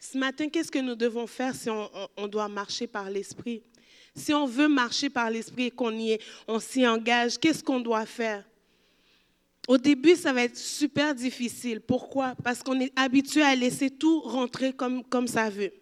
[0.00, 3.62] ce matin, qu'est-ce que nous devons faire si on, doit marcher par l'Esprit?
[4.14, 7.80] Si on veut marcher par l'Esprit et qu'on y est, on s'y engage, qu'est-ce qu'on
[7.80, 8.44] doit faire?
[9.68, 11.80] Au début, ça va être super difficile.
[11.80, 12.34] Pourquoi?
[12.42, 15.72] Parce qu'on est habitué à laisser tout rentrer comme, comme ça veut.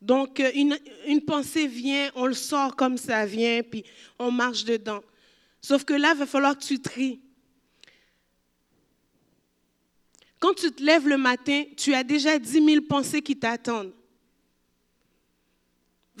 [0.00, 3.84] Donc, euh, une, une, pensée vient, on le sort comme ça vient, puis
[4.18, 5.02] on marche dedans.
[5.60, 7.20] Sauf que là, il va falloir que tu tries.
[10.38, 13.92] Quand tu te lèves le matin, tu as déjà 10 000 pensées qui t'attendent.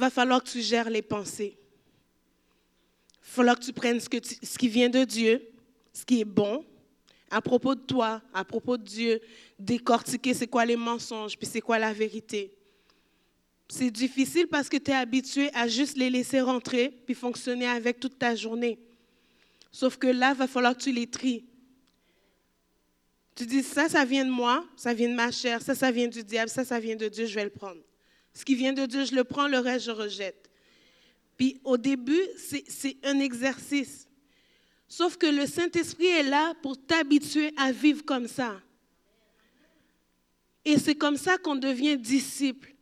[0.00, 1.58] Va falloir que tu gères les pensées.
[3.22, 4.08] Il va falloir que tu prennes ce,
[4.42, 5.46] ce qui vient de Dieu,
[5.92, 6.64] ce qui est bon,
[7.30, 9.20] à propos de toi, à propos de Dieu,
[9.58, 12.50] décortiquer c'est quoi les mensonges, puis c'est quoi la vérité.
[13.68, 18.00] C'est difficile parce que tu es habitué à juste les laisser rentrer, puis fonctionner avec
[18.00, 18.78] toute ta journée.
[19.70, 21.44] Sauf que là, il va falloir que tu les tries.
[23.36, 26.08] Tu dis, ça, ça vient de moi, ça vient de ma chair, ça, ça vient
[26.08, 27.80] du diable, ça, ça vient de Dieu, je vais le prendre.
[28.32, 30.50] Ce qui vient de Dieu, je le prends, le reste, je rejette.
[31.36, 34.08] Puis au début, c'est un exercice.
[34.86, 38.60] Sauf que le Saint-Esprit est là pour t'habituer à vivre comme ça.
[40.64, 42.74] Et c'est comme ça qu'on devient disciple.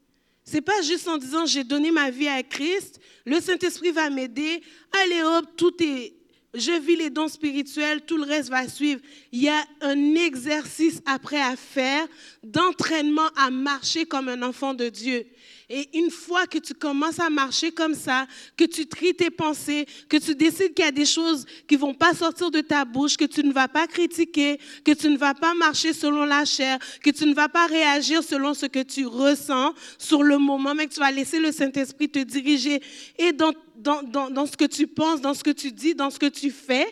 [0.43, 4.63] C'est pas juste en disant j'ai donné ma vie à Christ, le Saint-Esprit va m'aider,
[5.03, 6.18] allez hop, tout est
[6.55, 9.01] je vis les dons spirituels, tout le reste va suivre.
[9.33, 12.07] Il y a un exercice après à faire
[12.43, 15.27] d'entraînement à marcher comme un enfant de Dieu.
[15.71, 19.85] Et une fois que tu commences à marcher comme ça, que tu tries tes pensées,
[20.09, 23.19] que tu décides qu'il y a des choses qui vont pas sortir de ta bouche,
[23.19, 26.79] que tu ne vas pas critiquer, que tu ne vas pas marcher selon la chair,
[27.03, 30.87] que tu ne vas pas réagir selon ce que tu ressens sur le moment, mais
[30.87, 32.81] que tu vas laisser le Saint-Esprit te diriger
[33.19, 36.19] et dans, dans, dans, ce que tu penses, dans ce que tu dis, dans ce
[36.19, 36.87] que tu fais.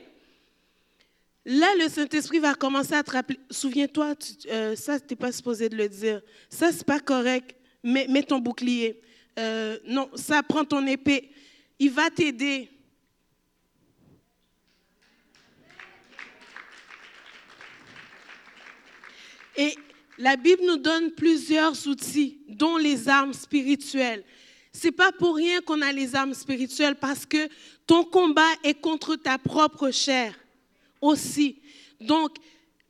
[1.44, 3.38] Là, le Saint-Esprit va commencer à te rappeler.
[3.50, 4.14] Souviens-toi,
[4.50, 6.20] euh, ça, tu n'es pas supposé de le dire.
[6.48, 9.00] Ça, c'est pas correct mets, ton bouclier.
[9.38, 11.30] Euh, non, ça, prend ton épée.
[11.78, 12.70] Il va t'aider.
[19.56, 19.74] Et
[20.18, 24.24] la Bible nous donne plusieurs outils, dont les armes spirituelles.
[24.78, 27.48] C'est pas pour rien qu'on a les armes spirituelles, parce que
[27.86, 30.34] ton combat est contre ta propre chair
[31.00, 31.56] aussi.
[31.98, 32.36] Donc,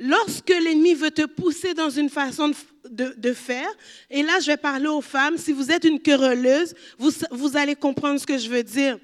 [0.00, 2.50] lorsque l'ennemi veut te pousser dans une façon
[2.90, 3.68] de, faire,
[4.10, 7.76] et là je vais parler aux femmes, si vous êtes une querelleuse, vous, vous allez
[7.76, 8.98] comprendre ce que je veux dire.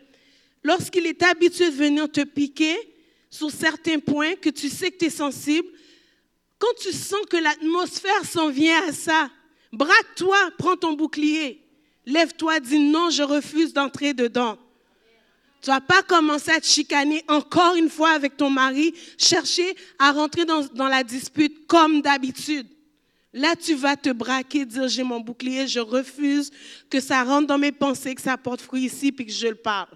[0.64, 2.76] Lorsqu'il est habitué de venir te piquer
[3.30, 5.68] sur certains points que tu sais que tu es sensible,
[6.58, 9.30] quand tu sens que l'atmosphère s'en vient à ça,
[9.72, 11.61] braque-toi, prends ton bouclier,
[12.06, 14.58] lève-toi, dis non, je refuse d'entrer dedans.
[15.62, 20.10] Tu vas pas commencer à te chicaner encore une fois avec ton mari, chercher à
[20.10, 22.66] rentrer dans, la dispute comme d'habitude.
[23.32, 26.50] Là, tu vas te braquer, dire j'ai mon bouclier, je refuse
[26.90, 29.54] que ça rentre dans mes pensées, que ça porte fruit ici, puis que je le
[29.54, 29.88] parle.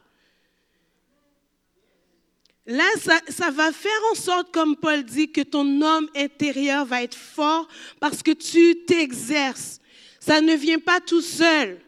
[2.64, 7.03] Là, ça, ça, va faire en sorte, comme Paul dit, que ton homme intérieur va
[7.03, 7.69] être fort
[8.01, 9.81] parce que tu t'exerces.
[10.19, 11.81] Ça ne vient pas tout seul.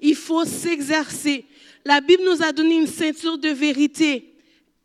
[0.00, 1.44] Il faut s'exercer.
[1.84, 4.34] La Bible nous a donné une ceinture de vérité.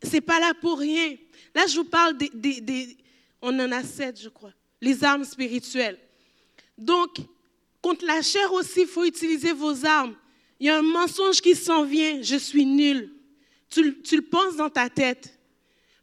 [0.02, 1.16] C'est pas là pour rien.
[1.54, 2.96] Là, je vous parle des,
[3.40, 5.98] on en a sept, je crois, les armes spirituelles.
[6.76, 7.16] Donc,
[7.80, 10.14] contre la chair aussi, il faut utiliser vos armes.
[10.60, 13.12] Il y a un mensonge qui s'en vient, je suis nul.
[13.70, 15.38] Tu, tu, le penses dans ta tête.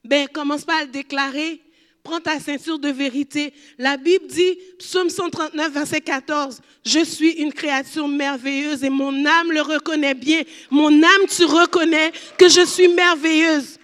[0.04, 1.62] Ben, commence pas à le déclarer
[2.04, 3.54] prends ta ceinture de vérité.
[3.78, 9.52] La Bible dit, psaume 139, verset 14, je suis une créature merveilleuse et mon âme
[9.52, 10.42] le reconnaît bien.
[10.70, 13.80] Mon âme, tu reconnais que je suis merveilleuse,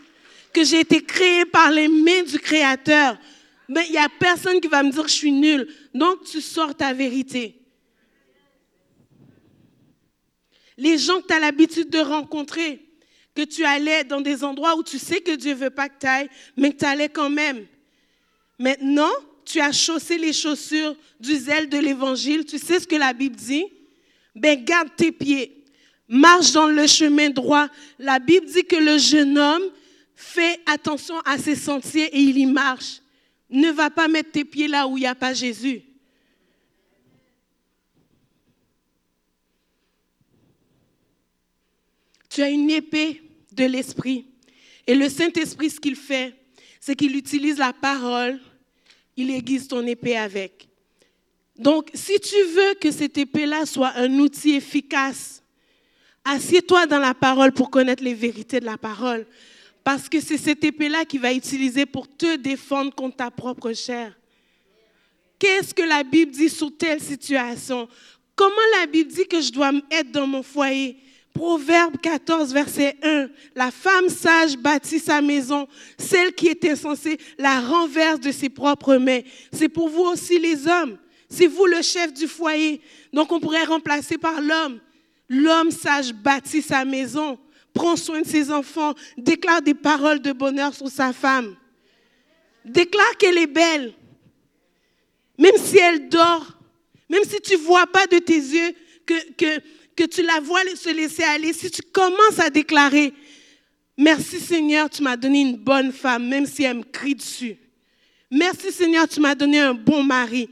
[0.54, 3.18] que j'ai été créée par les mains du Créateur.
[3.70, 5.68] Mais il n'y a personne qui va me dire que je suis nulle.
[5.94, 7.56] Donc, tu sors ta vérité.
[10.78, 12.82] Les gens que tu as l'habitude de rencontrer,
[13.36, 16.00] que tu allais dans des endroits où tu sais que Dieu ne veut pas que
[16.00, 17.66] tu ailles, mais que tu allais quand même.
[18.60, 19.12] Maintenant,
[19.46, 22.46] tu as chaussé les chaussures du zèle de l'évangile.
[22.46, 23.66] Tu sais ce que la Bible dit?
[24.36, 25.64] Ben, garde tes pieds.
[26.08, 27.68] Marche dans le chemin droit.
[27.98, 29.64] La Bible dit que le jeune homme
[30.14, 33.02] fait attention à ses sentiers et il y marche.
[33.50, 35.82] Ne va pas mettre tes pieds là où il n'y a pas Jésus.
[42.30, 44.28] Tu as une épée de l'esprit.
[44.86, 46.36] Et le Saint-Esprit, ce qu'il fait,
[46.80, 48.40] c'est qu'il utilise la parole,
[49.20, 50.68] il aiguise ton épée avec.
[51.58, 55.44] Donc, si tu veux que cette épée-là soit un outil efficace,
[56.24, 59.26] assieds-toi dans la parole pour connaître les vérités de la parole.
[59.84, 64.18] Parce que c'est cette épée-là qui va utiliser pour te défendre contre ta propre chair.
[65.38, 67.90] Qu'est-ce que la Bible dit sur telle situation?
[68.36, 70.98] Comment la Bible dit que je dois être dans mon foyer?
[71.34, 73.30] Proverbe 14, verset 1.
[73.56, 75.68] La femme sage bâtit sa maison.
[75.98, 79.22] Celle qui est insensée la renverse de ses propres mains.
[79.54, 80.98] C'est pour vous aussi les hommes.
[81.30, 82.82] C'est vous le chef du foyer.
[83.14, 84.80] Donc on pourrait remplacer par l'homme.
[85.30, 87.38] L'homme sage bâtit sa maison,
[87.72, 91.56] prend soin de ses enfants, déclare des paroles de bonheur sur sa femme.
[92.66, 93.94] Déclare qu'elle est belle.
[95.38, 96.58] Même si elle dort,
[97.08, 98.74] même si tu vois pas de tes yeux
[99.06, 99.62] que, que,
[100.00, 103.14] que tu la vois se laisser aller, si tu commences à déclarer,
[103.98, 107.58] merci Seigneur, tu m'as donné une bonne femme, même si elle me crie dessus.
[108.32, 110.50] Merci Seigneur, tu m'as donné un bon mari.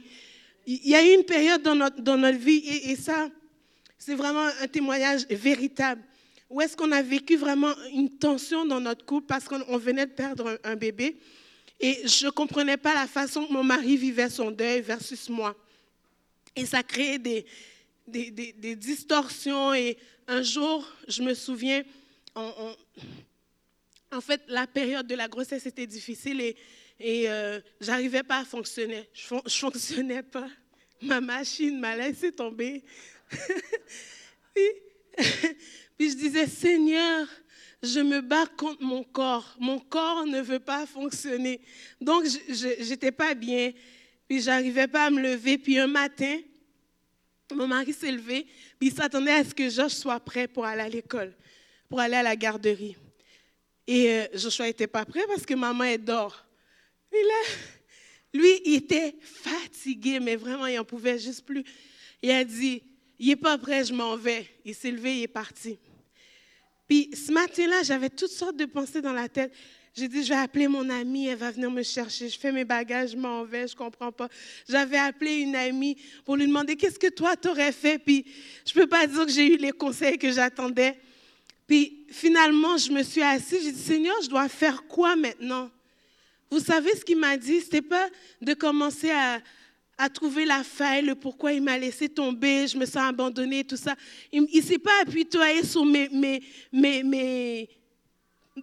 [0.66, 3.30] Il y a eu une période dans notre, dans notre vie, et, ça,
[3.98, 6.02] c'est vraiment un témoignage véritable,
[6.50, 10.12] où est-ce qu'on a vécu vraiment une tension dans notre couple parce qu'on venait de
[10.12, 11.16] perdre un bébé.
[11.80, 15.56] Et je ne comprenais pas la façon que mon mari vivait son deuil versus moi.
[16.54, 17.46] Et ça créait des,
[18.08, 19.74] des, distorsions.
[19.74, 19.96] Et
[20.26, 21.82] un jour, je me souviens,
[22.34, 26.56] en fait, la période de la grossesse était difficile et,
[27.00, 29.08] et euh, j'arrivais pas à fonctionner.
[29.14, 30.48] Je fonctionnais pas.
[31.00, 32.82] Ma machine m'a laissé tomber.
[34.54, 34.62] puis,
[35.98, 37.26] puis je disais, Seigneur,
[37.82, 39.56] je me bats contre mon corps.
[39.58, 41.60] Mon corps ne veut pas fonctionner.
[42.00, 43.72] Donc, je n'étais pas bien.
[44.28, 45.58] Puis, j'arrivais pas à me lever.
[45.58, 46.38] Puis, un matin,
[47.54, 48.46] mon mari s'est levé.
[48.78, 51.34] Puis, il s'attendait à ce que Josh soit prêt pour aller à l'école,
[51.88, 52.96] pour aller à la garderie.
[53.86, 56.44] Et euh, Joshua n'était pas prêt parce que maman, est dort.
[57.10, 57.58] Et là,
[58.34, 61.64] lui, il était fatigué, mais vraiment, il n'en pouvait juste plus.
[62.22, 62.82] Il a dit,
[63.18, 64.46] il n'est pas prêt, je m'en vais.
[64.64, 65.78] Il s'est levé, il est parti.
[66.86, 69.52] Puis ce matin-là, j'avais toutes sortes de pensées dans la tête.
[69.98, 72.28] J'ai dit, je vais appeler mon amie, elle va venir me chercher.
[72.28, 74.28] Je fais mes bagages, je m'en vais, je comprends pas.
[74.68, 77.98] J'avais appelé une amie pour lui demander, qu'est-ce que toi, tu aurais fait?
[77.98, 78.24] Puis
[78.64, 80.96] je peux pas dire que j'ai eu les conseils que j'attendais.
[81.66, 85.68] Puis finalement, je me suis assise, j'ai dit, Seigneur, je dois faire quoi maintenant?
[86.48, 87.60] Vous savez ce qu'il m'a dit?
[87.60, 88.08] C'était pas
[88.40, 89.40] de commencer à,
[89.98, 93.76] à trouver la faille, le pourquoi il m'a laissé tomber, je me sens abandonnée, tout
[93.76, 93.96] ça.
[94.30, 95.26] Il ne s'est pas appuyé
[95.64, 96.40] sur mes, mes,
[96.72, 97.68] mes, mes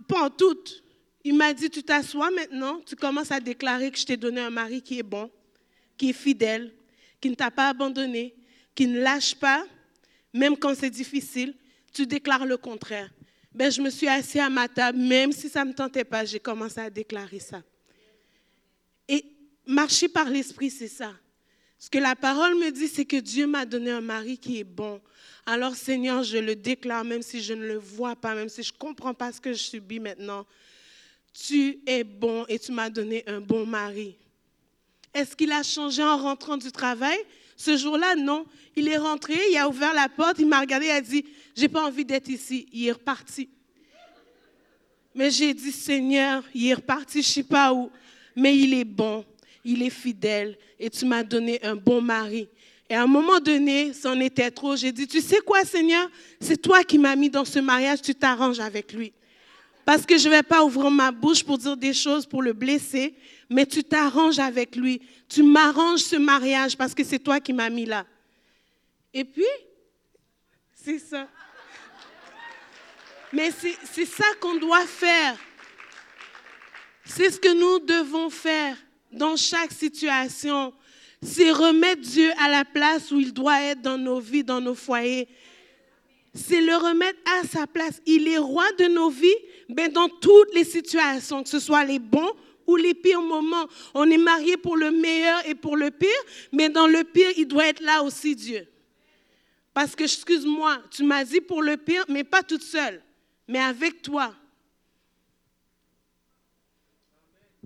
[0.07, 0.84] pantoutes.
[1.27, 4.51] Il m'a dit, tu t'assois maintenant, tu commences à déclarer que je t'ai donné un
[4.51, 5.31] mari qui est bon,
[5.97, 6.71] qui est fidèle,
[7.19, 8.35] qui ne t'a pas abandonné,
[8.75, 9.65] qui ne lâche pas,
[10.31, 11.55] même quand c'est difficile.
[11.91, 13.09] Tu déclares le contraire.
[13.51, 16.25] Ben, je me suis assise à ma table, même si ça ne me tentait pas,
[16.25, 17.63] j'ai commencé à déclarer ça.
[19.07, 19.25] Et
[19.65, 21.11] marcher par l'esprit, c'est ça.
[21.79, 24.63] Ce que la parole me dit, c'est que Dieu m'a donné un mari qui est
[24.63, 25.01] bon.
[25.47, 28.73] Alors Seigneur, je le déclare, même si je ne le vois pas, même si je
[28.73, 30.45] ne comprends pas ce que je subis maintenant.
[31.37, 34.15] Tu es bon et tu m'as donné un bon mari.
[35.13, 37.17] Est-ce qu'il a changé en rentrant du travail?
[37.57, 38.45] Ce jour-là, non.
[38.75, 41.25] Il est rentré, il a ouvert la porte, il m'a regardé, il a dit,
[41.55, 42.67] j'ai pas envie d'être ici.
[42.71, 43.49] Il est reparti.
[45.13, 47.89] Mais j'ai dit, Seigneur, il est reparti, je sais pas où,
[48.35, 49.25] mais il est bon
[49.65, 52.47] il est fidèle et tu m'as donné un bon mari.
[52.87, 54.75] Et à un moment donné, c'en était trop.
[54.75, 56.07] J'ai dit, tu sais quoi, Seigneur,
[56.39, 59.11] c'est toi qui m'as mis dans ce mariage, tu t'arranges avec lui.
[59.85, 62.53] Parce que je ne vais pas ouvrir ma bouche pour dire des choses pour le
[62.53, 63.15] blesser,
[63.49, 65.01] mais tu t'arranges avec lui.
[65.29, 68.05] Tu m'arranges ce mariage parce que c'est toi qui m'as mis là.
[69.13, 69.43] Et puis,
[70.73, 71.27] c'est ça.
[73.31, 75.37] Mais c'est ça qu'on doit faire.
[77.05, 78.75] C'est ce que nous devons faire
[79.11, 80.73] dans chaque situation,
[81.21, 84.75] c'est remettre Dieu à la place où il doit être dans nos vies, dans nos
[84.75, 85.27] foyers.
[86.33, 88.01] C'est le remettre à sa place.
[88.05, 89.35] Il est roi de nos vies,
[89.69, 92.31] mais dans toutes les situations, que ce soit les bons
[92.67, 93.67] ou les pires moments.
[93.93, 96.09] On est marié pour le meilleur et pour le pire,
[96.51, 98.67] mais dans le pire, il doit être là aussi, Dieu.
[99.73, 103.01] Parce que, excuse-moi, tu m'as dit pour le pire, mais pas toute seule,
[103.47, 104.33] mais avec toi.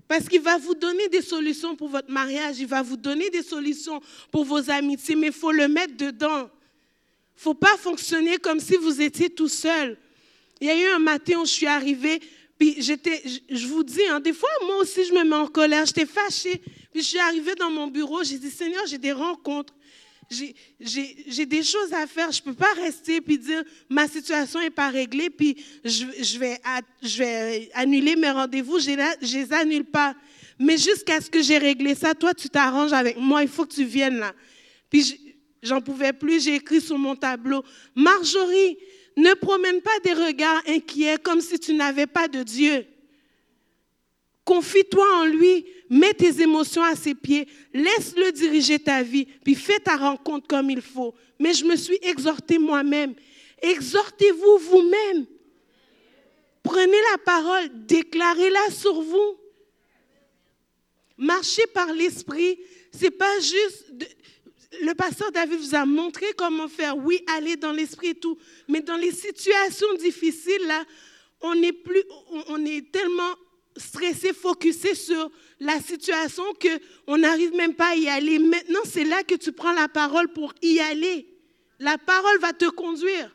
[0.08, 3.44] Parce qu'il va vous donner des solutions pour votre mariage, il va vous donner des
[3.44, 4.00] solutions
[4.32, 6.40] pour vos amitiés, mais il faut le mettre dedans.
[6.40, 9.96] Il ne faut pas fonctionner comme si vous étiez tout seul.
[10.60, 12.20] Il y a eu un matin où je suis arrivée,
[12.58, 15.86] puis j'étais, je vous dis, hein, des fois, moi aussi, je me mets en colère,
[15.86, 16.60] j'étais fâchée.
[16.92, 19.72] Puis je suis arrivée dans mon bureau, j'ai dit, Seigneur, j'ai des rencontres.
[20.28, 22.30] j'ai des choses à faire.
[22.32, 26.60] Je ne peux pas rester puis dire ma situation n'est pas réglée, puis je, vais
[27.72, 28.78] annuler mes rendez-vous.
[28.78, 30.14] Je ne les annule pas.
[30.58, 33.42] Mais jusqu'à ce que j'ai réglé ça, toi, tu t'arranges avec moi.
[33.42, 34.34] Il faut que tu viennes là.
[34.90, 35.18] Puis
[35.62, 36.44] j'en pouvais plus.
[36.44, 38.76] J'ai écrit sur mon tableau Marjorie,
[39.20, 42.86] ne promène pas des regards inquiets comme si tu n'avais pas de Dieu.
[44.44, 49.78] Confie-toi en lui, mets tes émotions à ses pieds, laisse-le diriger ta vie, puis fais
[49.78, 51.14] ta rencontre comme il faut.
[51.38, 53.14] Mais je me suis exhortée moi-même.
[53.62, 55.26] Exhortez-vous vous-même.
[56.62, 59.36] Prenez la parole, déclarez-la sur vous.
[61.16, 62.58] Marcher par l'esprit,
[62.92, 63.92] c'est pas juste
[64.82, 66.96] le pasteur David vous a montré comment faire.
[66.96, 68.38] Oui, aller dans l'esprit et tout.
[68.68, 70.84] Mais dans les situations difficiles, là,
[71.40, 72.04] on est, plus,
[72.48, 73.34] on est tellement
[73.76, 76.44] stressé, focusé sur la situation
[77.06, 78.38] qu'on n'arrive même pas à y aller.
[78.38, 81.26] Maintenant, c'est là que tu prends la parole pour y aller.
[81.78, 83.34] La parole va te conduire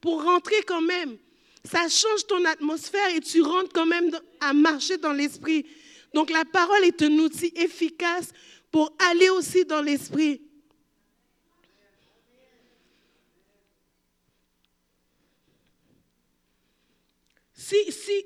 [0.00, 1.16] pour rentrer quand même.
[1.64, 4.10] Ça change ton atmosphère et tu rentres quand même
[4.40, 5.64] à marcher dans l'esprit.
[6.12, 8.32] Donc la parole est un outil efficace
[8.70, 10.40] pour aller aussi dans l'esprit.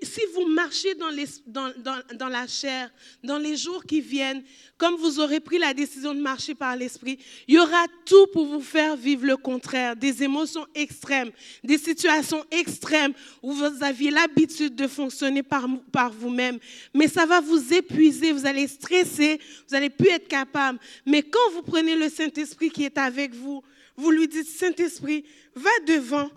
[0.02, 2.90] Si, vous marchez dans, la chair,
[3.22, 4.42] dans les jours qui viennent,
[4.76, 8.46] comme vous aurez pris la décision de marcher par l'esprit, il y aura tout pour
[8.46, 11.30] vous faire vivre le contraire, des émotions extrêmes,
[11.62, 16.58] des situations extrêmes où vous aviez l'habitude de fonctionner par, par vous-même.
[16.92, 20.78] Mais ça va vous épuiser, vous allez stresser, vous n'allez plus être capable.
[21.04, 23.62] Mais quand vous prenez le Saint-Esprit qui est avec vous,
[23.96, 25.24] vous lui dites, Saint-Esprit,
[25.54, 26.30] va devant,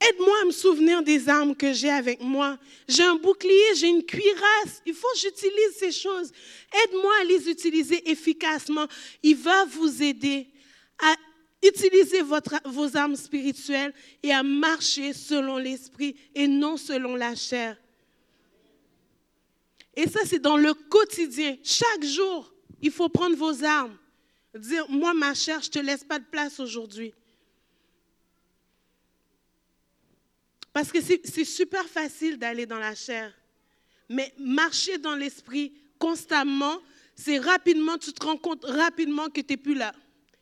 [0.00, 2.58] Aide-moi à me souvenir des armes que j'ai avec moi.
[2.88, 4.80] J'ai un bouclier, j'ai une cuirasse.
[4.86, 6.32] Il faut que j'utilise ces choses.
[6.84, 8.86] Aide-moi à les utiliser efficacement.
[9.22, 10.48] Il va vous aider
[10.98, 11.14] à
[11.62, 12.22] utiliser
[12.64, 13.92] vos armes spirituelles
[14.22, 17.76] et à marcher selon l'esprit et non selon la chair.
[19.94, 21.58] Et ça, c'est dans le quotidien.
[21.62, 23.96] Chaque jour, il faut prendre vos armes.
[24.54, 27.12] Dire, moi, ma chair, je ne te laisse pas de place aujourd'hui.
[30.72, 33.32] Parce que c'est super facile d'aller dans la chair.
[34.08, 36.80] Mais marcher dans l'esprit constamment,
[37.14, 39.94] c'est rapidement, tu te rends compte rapidement que tu n'es plus là.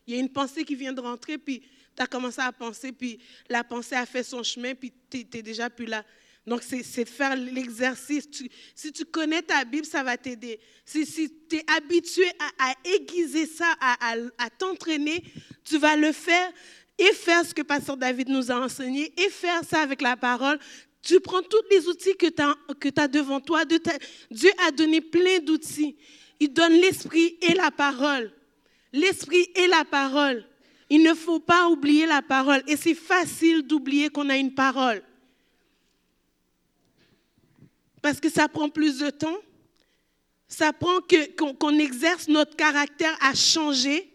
[0.07, 1.61] Il y a une pensée qui vient de rentrer, puis
[1.95, 3.19] tu as commencé à penser, puis
[3.49, 6.03] la pensée a fait son chemin, puis tu n'es déjà plus là.
[6.47, 8.27] Donc, c'est faire l'exercice.
[8.73, 10.59] Si tu connais ta Bible, ça va t'aider.
[10.83, 11.05] Si,
[11.47, 12.25] tu es habitué
[12.57, 15.23] à, aiguiser ça, à t'entraîner,
[15.63, 16.51] tu vas le faire
[16.99, 20.59] et faire ce que Pasteur David nous a enseigné et faire ça avec la parole.
[21.01, 23.63] Tu prends tous les outils que tu as, devant toi.
[23.65, 25.95] Dieu a donné plein d'outils.
[26.39, 28.31] Il donne l'esprit et la parole.
[28.91, 30.45] L'esprit et la parole.
[30.89, 32.63] Il ne faut pas oublier la parole.
[32.67, 35.01] Et c'est facile d'oublier qu'on a une parole.
[38.01, 39.37] Parce que ça prend plus de temps.
[40.47, 40.97] Ça prend
[41.57, 44.08] qu'on exerce notre caractère à changer.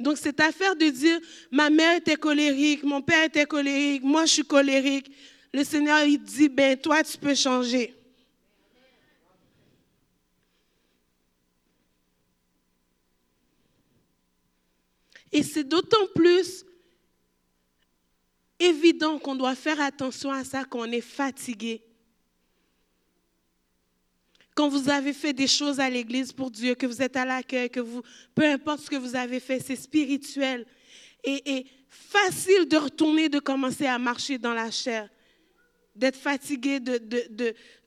[0.00, 1.20] Donc, cette affaire de dire,
[1.50, 5.12] ma mère était colérique, mon père était colérique, moi je suis colérique,
[5.52, 7.94] le Seigneur, il dit, ben toi, tu peux changer.
[15.30, 16.64] Et c'est d'autant plus
[18.58, 21.82] évident qu'on doit faire attention à ça quand on est fatigué
[24.60, 27.70] quand vous avez fait des choses à l'église pour Dieu, que vous êtes à l'accueil,
[27.70, 28.02] que vous,
[28.34, 30.66] peu importe ce que vous avez fait, c'est spirituel.
[31.24, 35.08] Et, facile de retourner, de commencer à marcher dans la chair,
[35.96, 36.98] d'être fatigué, de,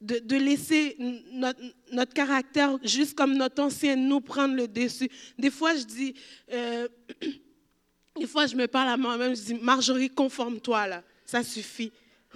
[0.01, 0.95] de, laisser
[1.32, 1.61] notre,
[1.91, 5.09] notre, caractère, juste comme notre ancienne, nous prendre le dessus.
[5.38, 6.15] Des fois, je dis,
[6.51, 6.88] euh,
[8.19, 11.91] des fois, je me parle à moi-même, je dis, Marjorie, conforme-toi là, ça suffit.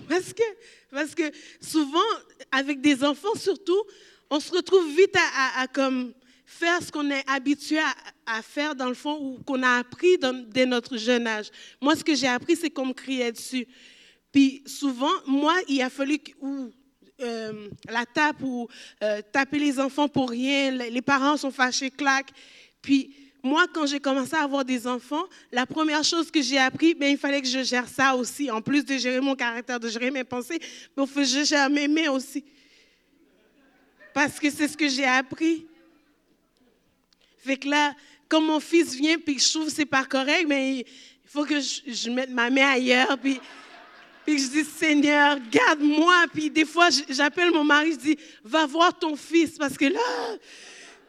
[0.08, 0.44] Parce que,
[0.92, 1.24] parce que
[1.60, 2.00] souvent,
[2.52, 3.84] avec des enfants surtout,
[4.30, 5.16] on se retrouve vite
[5.56, 6.14] à, comme
[6.46, 7.80] faire ce qu'on est habitué
[8.26, 10.18] à, faire dans le fond ou qu'on a appris
[10.48, 11.50] dès notre jeune âge.
[11.82, 13.68] Moi, ce que j'ai appris, c'est qu'on me criait dessus.
[14.32, 16.32] Puis souvent, moi, il a fallu que,
[17.22, 18.68] euh, la tape ou
[19.04, 22.28] euh, taper les enfants pour rien, les parents sont fâchés, clac.
[22.82, 26.94] Puis moi, quand j'ai commencé à avoir des enfants, la première chose que j'ai appris,
[26.94, 28.52] ben, il fallait que je gère ça aussi.
[28.52, 30.60] En plus de gérer mon caractère, de gérer mes pensées,
[30.96, 32.44] mais je gère mes mains aussi
[34.18, 35.68] parce que c'est ce que j'ai appris.
[37.38, 37.94] Fait que là,
[38.28, 40.86] quand mon fils vient puis je trouve que c'est pas correct, mais il
[41.24, 43.40] faut que je, mette ma main ailleurs puis
[44.26, 46.26] puis je dis Seigneur, garde-moi.
[46.34, 50.00] Puis des fois, j'appelle mon mari, je dis va voir ton fils parce que là,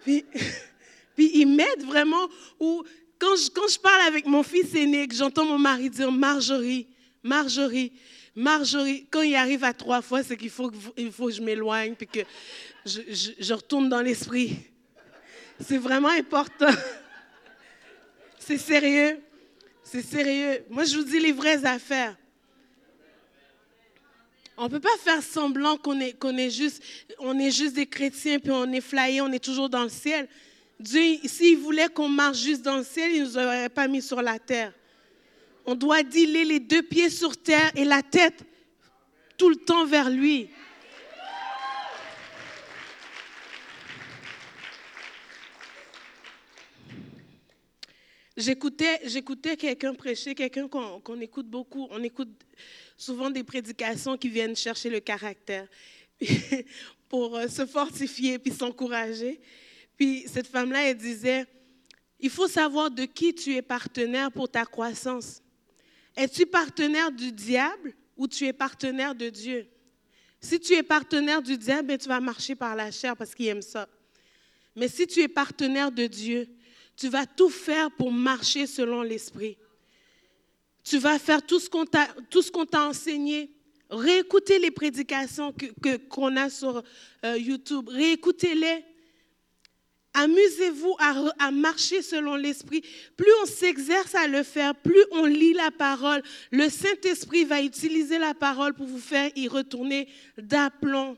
[0.04, 0.22] puis
[1.16, 2.28] Puis il m'aide vraiment.
[2.60, 2.84] Ou
[3.18, 6.86] quand je, quand je parle avec mon fils aîné, que j'entends mon mari dire Marjorie,
[7.22, 7.90] Marjorie,
[8.38, 10.70] Marjorie, quand il arrive à trois fois, c'est qu'il faut,
[11.10, 12.20] faut que je m'éloigne, puis que
[12.86, 13.00] je,
[13.36, 14.56] je retourne dans l'esprit.
[15.60, 16.70] C'est vraiment important.
[18.38, 19.18] C'est sérieux.
[19.82, 20.64] C'est sérieux.
[20.70, 22.16] Moi, je vous dis les vraies affaires.
[24.56, 26.80] On ne peut pas faire semblant qu'on est, est, juste,
[27.18, 30.28] on est juste des chrétiens, puis on est flyés, on est toujours dans le ciel.
[30.78, 34.00] Dieu, s'il voulait qu'on marche juste dans le ciel, il ne nous aurait pas mis
[34.00, 34.72] sur la terre.
[35.70, 38.42] On doit dealer les deux pieds sur terre et la tête
[39.36, 40.48] tout le temps vers lui.
[48.34, 51.86] J'écoutais, j'écoutais quelqu'un prêcher, quelqu'un qu'on, écoute beaucoup.
[51.90, 52.30] On écoute
[52.96, 55.68] souvent des prédications qui viennent chercher le caractère
[57.10, 59.38] pour euh, se fortifier puis s'encourager.
[59.98, 61.44] Puis cette femme-là, elle disait,
[62.20, 65.42] il faut savoir de qui tu es partenaire pour ta croissance.
[66.18, 69.68] Es-tu partenaire du diable ou tu es partenaire de Dieu?
[70.40, 73.46] Si tu es partenaire du diable, ben, tu vas marcher par la chair parce qu'il
[73.46, 73.88] aime ça.
[74.74, 76.48] Mais si tu es partenaire de Dieu,
[76.96, 79.56] tu vas tout faire pour marcher selon l'Esprit.
[80.82, 83.52] Tu vas faire tout ce qu'on t'a, enseigné.
[83.88, 86.82] Réécoutez les prédications que, qu'on a sur
[87.24, 87.88] euh, YouTube.
[87.90, 88.84] Réécoutez-les.
[90.14, 92.82] Amusez-vous à, marcher selon l'Esprit.
[93.16, 96.22] Plus on s'exerce à le faire, plus on lit la parole.
[96.50, 101.16] Le Saint-Esprit va utiliser la parole pour vous faire y retourner d'aplomb.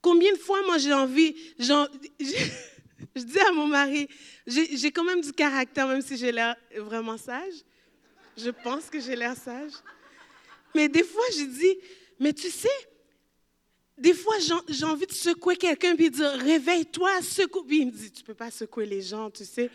[0.00, 4.08] Combien de fois, moi, j'ai envie, je dis à mon mari,
[4.46, 7.54] j'ai quand même du caractère, même si j'ai l'air vraiment sage.
[8.36, 9.72] Je pense que j'ai l'air sage.
[10.74, 11.78] Mais des fois, je dis,
[12.18, 12.68] mais tu sais,
[14.02, 14.34] des fois,
[14.68, 17.62] j'ai envie de secouer quelqu'un puis dire, réveille-toi, secoue.
[17.62, 19.70] Puis il me dit, tu ne peux pas secouer les gens, tu sais.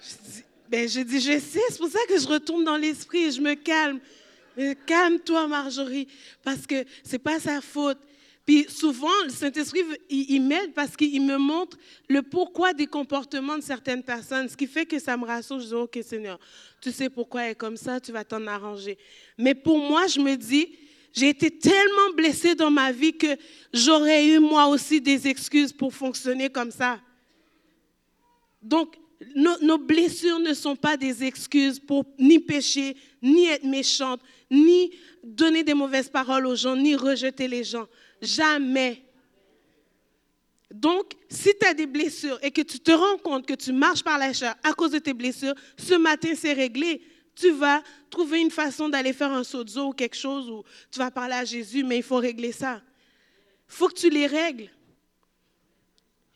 [0.00, 3.24] Je dis, ben, je dis, je sais, c'est pour ça que je retourne dans l'esprit
[3.24, 4.00] et je me calme.
[4.86, 6.08] Calme-toi, Marjorie,
[6.42, 7.98] parce que ce n'est pas sa faute.
[8.46, 11.76] Puis souvent, le Saint-Esprit, il, m'aide parce qu'il me montre
[12.08, 15.60] le pourquoi des comportements de certaines personnes, ce qui fait que ça me rassure.
[15.60, 16.38] Je dis, OK Seigneur,
[16.80, 18.96] tu sais pourquoi elle est comme ça, tu vas t'en arranger.
[19.36, 20.78] Mais pour moi, je me dis,
[21.14, 23.36] j'ai été tellement blessée dans ma vie que
[23.72, 27.00] j'aurais eu moi aussi des excuses pour fonctionner comme ça.
[28.60, 28.98] Donc,
[29.36, 34.90] nos, blessures ne sont pas des excuses pour ni pécher, ni être méchante, ni
[35.22, 37.86] donner des mauvaises paroles aux gens, ni rejeter les gens.
[38.20, 39.02] Jamais.
[40.70, 44.02] Donc, si tu as des blessures et que tu te rends compte que tu marches
[44.02, 47.00] par la chair à cause de tes blessures, ce matin, c'est réglé.
[47.34, 51.10] Tu vas trouver une façon d'aller faire un saut ou quelque chose, ou tu vas
[51.10, 52.80] parler à Jésus, mais il faut régler ça.
[53.68, 54.70] Il faut que tu les règles.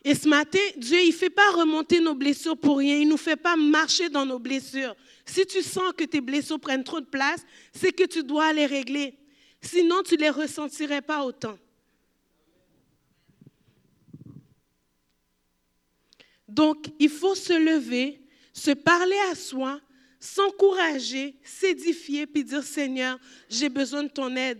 [0.03, 2.97] Et ce matin, Dieu, il ne fait pas remonter nos blessures pour rien.
[2.97, 4.95] Il ne nous fait pas marcher dans nos blessures.
[5.25, 7.41] Si tu sens que tes blessures prennent trop de place,
[7.73, 9.17] c'est que tu dois les régler.
[9.61, 11.57] Sinon, tu ne les ressentirais pas autant.
[16.47, 18.21] Donc, il faut se lever,
[18.53, 19.79] se parler à soi,
[20.19, 23.17] s'encourager, s'édifier, puis dire, Seigneur,
[23.49, 24.59] j'ai besoin de ton aide.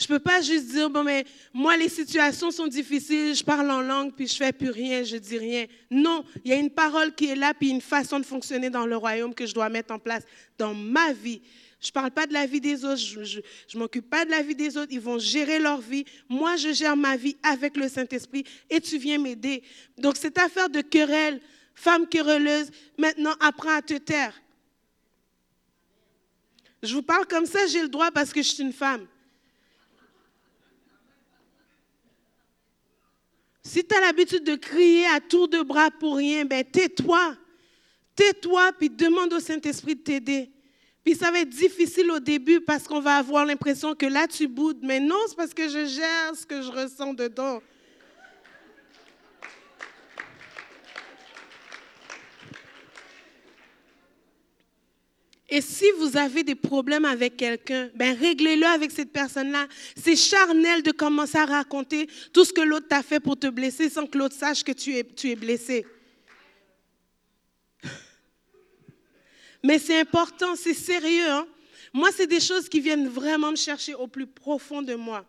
[0.00, 3.70] Je ne peux pas juste dire, bon, mais moi, les situations sont difficiles, je parle
[3.70, 5.66] en langue, puis je fais plus rien, je dis rien.
[5.90, 8.86] Non, il y a une parole qui est là, puis une façon de fonctionner dans
[8.86, 10.24] le royaume que je dois mettre en place
[10.56, 11.42] dans ma vie.
[11.82, 13.40] Je ne parle pas de la vie des autres, je
[13.74, 16.04] ne m'occupe pas de la vie des autres, ils vont gérer leur vie.
[16.30, 19.62] Moi, je gère ma vie avec le Saint-Esprit et tu viens m'aider.
[19.98, 21.40] Donc, cette affaire de querelle,
[21.74, 24.34] femme querelleuse, maintenant, apprends à te taire.
[26.82, 29.06] Je vous parle comme ça, j'ai le droit parce que je suis une femme.
[33.62, 37.36] Si tu as l'habitude de crier à tour de bras pour rien, ben tais-toi.
[38.16, 40.50] Tais-toi, puis demande au Saint-Esprit de t'aider.
[41.04, 44.48] Puis ça va être difficile au début parce qu'on va avoir l'impression que là, tu
[44.48, 44.80] boudes.
[44.82, 47.62] Mais non, c'est parce que je gère ce que je ressens dedans.
[55.52, 59.66] Et si vous avez des problèmes avec quelqu'un, ben réglez-le avec cette personne-là.
[59.96, 63.90] C'est charnel de commencer à raconter tout ce que l'autre t'a fait pour te blesser
[63.90, 65.84] sans que l'autre sache que tu es, tu es blessé.
[69.64, 71.28] Mais c'est important, c'est sérieux.
[71.28, 71.48] Hein?
[71.92, 75.26] Moi, c'est des choses qui viennent vraiment me chercher au plus profond de moi.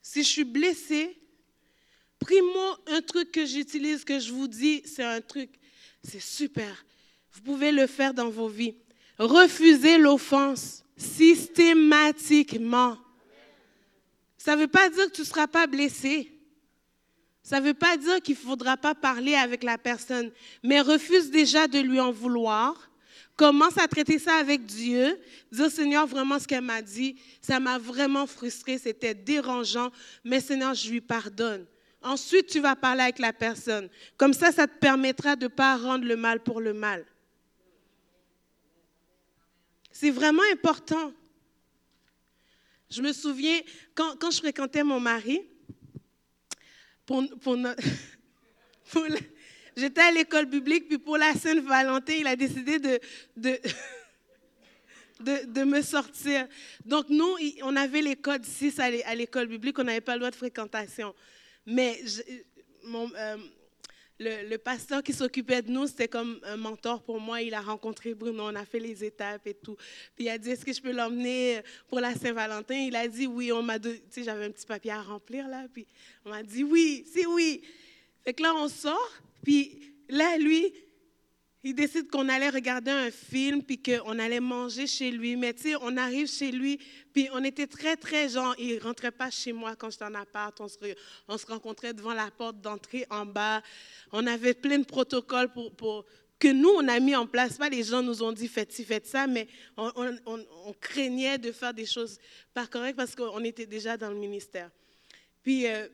[0.00, 1.16] Si je suis blessée,
[2.20, 5.50] primo, un truc que j'utilise, que je vous dis, c'est un truc,
[6.04, 6.84] c'est super.
[7.32, 8.76] Vous pouvez le faire dans vos vies.
[9.22, 12.98] Refusez l'offense systématiquement.
[14.36, 16.28] Ça ne veut pas dire que tu ne seras pas blessé.
[17.44, 21.30] Ça ne veut pas dire qu'il ne faudra pas parler avec la personne, mais refuse
[21.30, 22.90] déjà de lui en vouloir.
[23.36, 25.16] Commence à traiter ça avec Dieu.
[25.52, 29.92] Dire, Seigneur, vraiment ce qu'elle m'a dit, ça m'a vraiment frustré, c'était dérangeant,
[30.24, 31.64] mais Seigneur, je lui pardonne.
[32.02, 33.88] Ensuite, tu vas parler avec la personne.
[34.16, 37.04] Comme ça, ça te permettra de ne pas rendre le mal pour le mal.
[39.92, 41.12] C'est vraiment important.
[42.90, 43.60] Je me souviens,
[43.94, 45.42] quand, quand je fréquentais mon mari,
[49.76, 52.98] j'étais à l'école biblique, puis pour la Sainte-Valentin, il a décidé de,
[53.36, 53.60] de,
[55.46, 56.46] de, me sortir.
[56.84, 60.30] Donc, nous, on avait les codes 6 à l'école biblique, on n'avait pas le droit
[60.30, 61.14] de fréquentation.
[61.66, 62.00] Mais
[62.84, 63.36] mon, euh,
[64.22, 67.42] le, pasteur qui s'occupait de nous, c'était comme un mentor pour moi.
[67.42, 69.76] Il a rencontré Bruno, on a fait les étapes et tout.
[70.14, 72.74] Puis il a dit, est-ce que je peux l'emmener pour la Saint-Valentin?
[72.74, 73.52] Il a dit oui.
[73.52, 75.66] On m'a tu sais, j'avais un petit papier à remplir là.
[75.72, 75.86] Puis
[76.24, 77.62] on m'a dit oui, c'est oui.
[78.24, 79.12] Fait que là, on sort.
[79.42, 80.72] Puis là, lui,
[81.64, 85.36] il décide qu'on allait regarder un film, puis qu'on allait manger chez lui.
[85.36, 86.78] Mais tu sais, on arrive chez lui,
[87.12, 90.14] puis on était très, très genre, il ne rentrait pas chez moi quand j'étais en
[90.14, 90.60] appart.
[90.60, 90.76] On se,
[91.28, 93.62] on se rencontrait devant la porte d'entrée en bas.
[94.10, 96.04] On avait plein de protocoles pour,
[96.40, 97.58] que nous, on a mis en place.
[97.58, 99.46] Pas les gens nous ont dit faites ci, faites ça, mais
[99.76, 99.92] on,
[100.26, 102.18] on, craignait de faire des choses
[102.52, 104.68] pas correctes parce qu'on était déjà dans le ministère.
[105.44, 105.86] Puis, euh,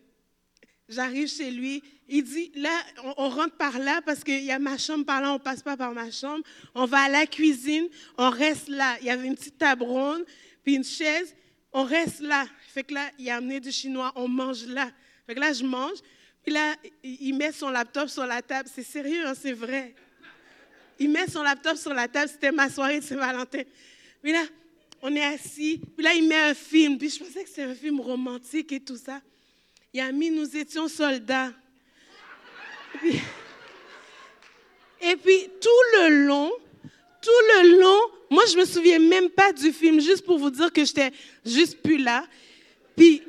[0.89, 2.71] J'arrive chez lui, il dit, là,
[3.19, 5.77] on, rentre par là parce qu'il y a ma chambre par là, on passe pas
[5.77, 6.43] par ma chambre.
[6.75, 7.87] On va à la cuisine,
[8.17, 8.97] on reste là.
[9.01, 10.25] Il y avait une petite table ronde,
[10.65, 11.35] puis une chaise,
[11.73, 12.47] on reste là.
[12.69, 14.91] Fait que là, il a amené du chinois, on mange là.
[15.27, 15.99] Fait que là, je mange,
[16.43, 18.71] puis là, il met son laptop sur la table.
[18.75, 19.95] C'est sérieux, hein, c'est vrai.
[20.99, 23.63] Il met son laptop sur la table, c'était ma soirée de Saint-Valentin.
[24.23, 24.45] Puis là,
[25.03, 27.75] on est assis, puis là, il met un film, puis je pensais que c'était un
[27.75, 29.21] film romantique et tout ça.
[29.99, 31.53] Il a mis Nous étions soldats.
[33.03, 33.17] Et
[35.17, 36.53] puis, tout le long,
[37.21, 37.99] tout le long,
[38.31, 41.11] moi, je me souviens même pas du film, juste pour vous dire que j'étais
[41.45, 42.25] juste plus là.
[42.97, 43.25] Puis,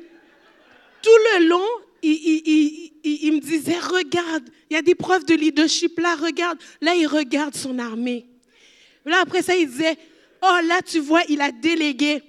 [1.02, 1.66] tout le long,
[2.04, 6.60] il, il, me disait, regarde, il y a des preuves de leadership là, regarde.
[6.80, 8.26] Là, il regarde son armée.
[9.04, 9.98] Là, après ça, il disait,
[10.40, 12.22] oh, là, tu vois, il a délégué.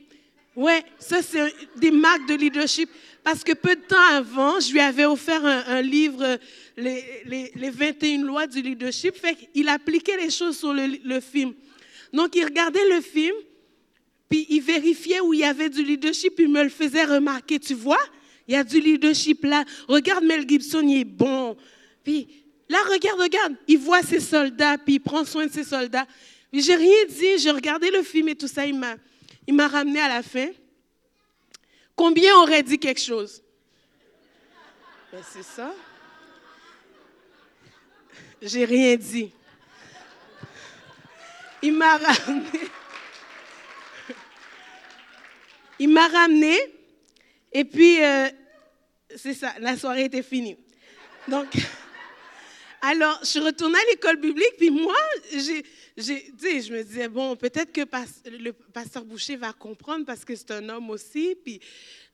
[0.56, 2.90] Ouais, ça, c'est des marques de leadership.
[3.24, 6.40] Parce que peu de temps avant, je lui avais offert un, livre,
[6.76, 9.16] les, les, 21 lois du leadership.
[9.16, 11.54] Fait qu'il appliquait les choses sur le, film.
[12.14, 13.36] Donc, il regardait le film,
[14.28, 17.60] puis il vérifiait où il y avait du leadership, puis il me le faisait remarquer.
[17.60, 18.02] Tu vois,
[18.48, 19.66] il y a du leadership là.
[19.88, 21.56] Regarde Mel Gibson, il est bon.
[22.04, 22.28] Puis
[22.70, 23.54] là, regarde, regarde.
[23.68, 26.08] Il voit ses soldats, puis il prend soin de ses soldats.
[26.52, 28.66] Puis j'ai rien dit, j'ai regardé le film et tout ça.
[28.66, 28.76] Il
[29.54, 30.48] m'a ramené à la fin.
[32.02, 33.44] Combien aurait dit quelque chose?
[35.14, 35.72] Ben, c'est ça.
[38.42, 39.32] J'ai rien dit.
[41.62, 42.60] Il m'a ramené.
[45.78, 46.58] Il m'a ramené.
[47.54, 48.30] Et puis, euh,
[49.16, 50.58] c'est ça, la soirée était finie.
[51.28, 51.50] Donc,
[52.82, 54.98] alors, je suis retournée à l'école biblique, puis moi,
[55.34, 55.64] j'ai,
[56.02, 57.82] je me disais, bon, peut-être que
[58.30, 61.60] le pasteur Boucher va comprendre parce que c'est un homme aussi, puis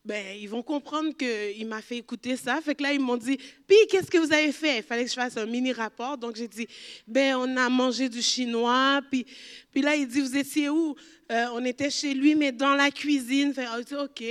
[0.07, 2.61] ben, ils vont comprendre qu'il m'a fait écouter ça.
[2.61, 4.77] Fait que là, ils m'ont dit, puis qu'est-ce que vous avez fait?
[4.77, 6.17] Il fallait que je fasse un mini rapport.
[6.17, 6.65] Donc, j'ai dit,
[7.05, 9.01] ben, on a mangé du chinois.
[9.11, 9.25] Puis,
[9.69, 10.95] puis là, il dit, vous étiez où?
[11.29, 13.53] Euh, on était chez lui, mais dans la cuisine.
[13.53, 14.23] Fait, dit, OK.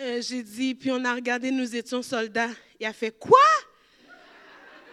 [0.00, 2.48] Euh, j'ai dit, puis on a regardé, nous étions soldats.
[2.80, 3.38] Il a fait, quoi?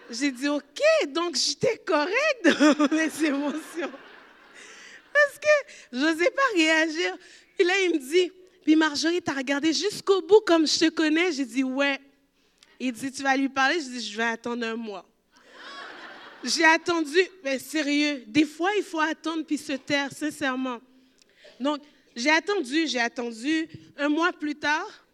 [0.10, 3.92] J'ai dit, OK, donc j'étais correcte dans mes émotions.
[5.14, 7.18] Parce que je n'osais pas réagir.
[7.60, 8.32] Et là, il me dit,
[8.64, 11.32] puis Marjorie, t'as regardé jusqu'au bout comme je te connais?
[11.32, 12.00] J'ai dit, ouais.
[12.80, 13.80] Il dit, tu vas lui parler?
[13.80, 15.06] Je dis, je vais attendre un mois.
[16.44, 20.80] J'ai attendu, mais sérieux, des fois, il faut attendre puis se taire, sincèrement.
[21.60, 21.82] Donc,
[22.16, 23.68] j'ai attendu, j'ai attendu.
[23.98, 25.06] Un mois plus tard,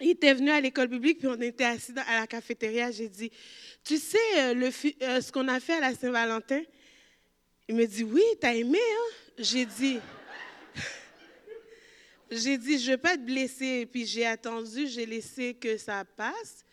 [0.00, 2.90] il était venu à l'école publique, puis on était assis à la cafétéria.
[2.90, 3.30] J'ai dit,
[3.84, 4.70] tu sais euh, le,
[5.02, 6.62] euh, ce qu'on a fait à la Saint-Valentin?
[7.68, 9.14] Il me dit, oui, t'as aimé, hein?
[9.38, 9.98] J'ai dit,
[12.30, 13.86] j'ai dit, je ne veux pas te blesser.
[13.86, 16.64] Puis j'ai attendu, j'ai laissé que ça passe,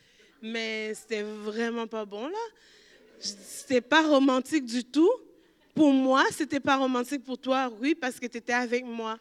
[0.42, 2.40] mais c'était vraiment pas bon, là.
[3.20, 5.12] C'était pas romantique du tout.
[5.76, 9.20] Pour moi, c'était pas romantique pour toi, oui, parce que tu étais avec moi.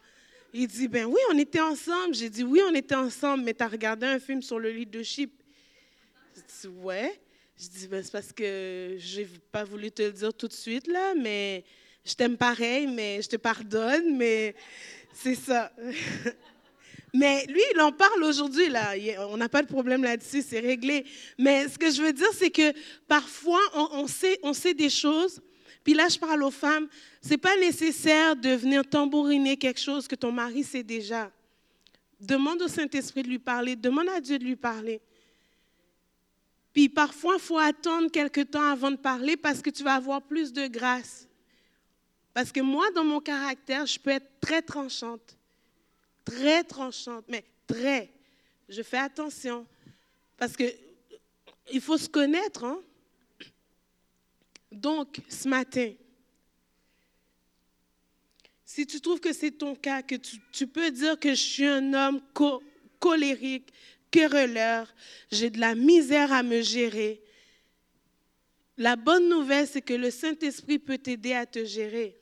[0.53, 2.15] Il dit, ben oui, on était ensemble.
[2.15, 5.31] J'ai dit, oui, on était ensemble, mais tu as regardé un film sur le leadership.
[6.35, 7.19] Je dis, ouais.
[7.63, 10.87] Je dis, ben, c'est parce que j'ai pas voulu te le dire tout de suite,
[10.87, 11.63] là, mais
[12.03, 14.55] je t'aime pareil, mais je te pardonne, mais
[15.13, 15.71] c'est ça.
[17.13, 18.93] Mais lui, il en parle aujourd'hui, là.
[19.29, 21.05] On n'a pas de problème là-dessus, c'est réglé.
[21.37, 22.73] Mais ce que je veux dire, c'est que
[23.05, 25.41] parfois, on, sait, on sait des choses.
[25.83, 26.87] Puis là, je parle aux femmes.
[27.21, 31.29] C'est pas nécessaire de venir tambouriner quelque chose que ton mari sait déjà.
[32.17, 33.75] Demande au Saint-Esprit de lui parler.
[33.75, 35.01] Demande à Dieu de lui parler.
[36.73, 40.21] Puis parfois, il faut attendre quelque temps avant de parler parce que tu vas avoir
[40.21, 41.27] plus de grâce.
[42.33, 45.37] Parce que moi, dans mon caractère, je peux être très tranchante
[46.25, 48.11] très tranchante, mais très.
[48.69, 49.65] Je fais attention
[50.37, 50.63] parce que
[51.71, 52.63] il faut se connaître.
[52.63, 52.81] Hein?
[54.71, 55.93] Donc, ce matin,
[58.65, 61.93] si tu trouves que c'est ton cas, que tu, peux dire que je suis un
[61.93, 62.21] homme
[62.99, 63.71] colérique,
[64.11, 64.93] querelleur,
[65.31, 67.23] j'ai de la misère à me gérer,
[68.77, 72.17] la bonne nouvelle, c'est que le Saint-Esprit peut t'aider à te gérer.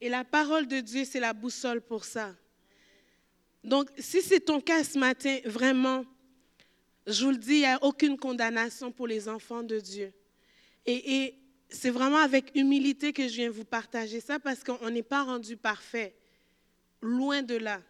[0.00, 2.34] Et la parole de Dieu, c'est la boussole pour ça.
[3.64, 6.04] Donc, si c'est ton cas ce matin, vraiment,
[7.06, 10.12] je vous le dis, il n'y a aucune condamnation pour les enfants de Dieu.
[10.84, 11.34] Et,
[11.68, 15.56] c'est vraiment avec humilité que je viens vous partager ça parce qu'on n'est pas rendu
[15.56, 16.14] parfait.
[17.02, 17.82] Loin de là.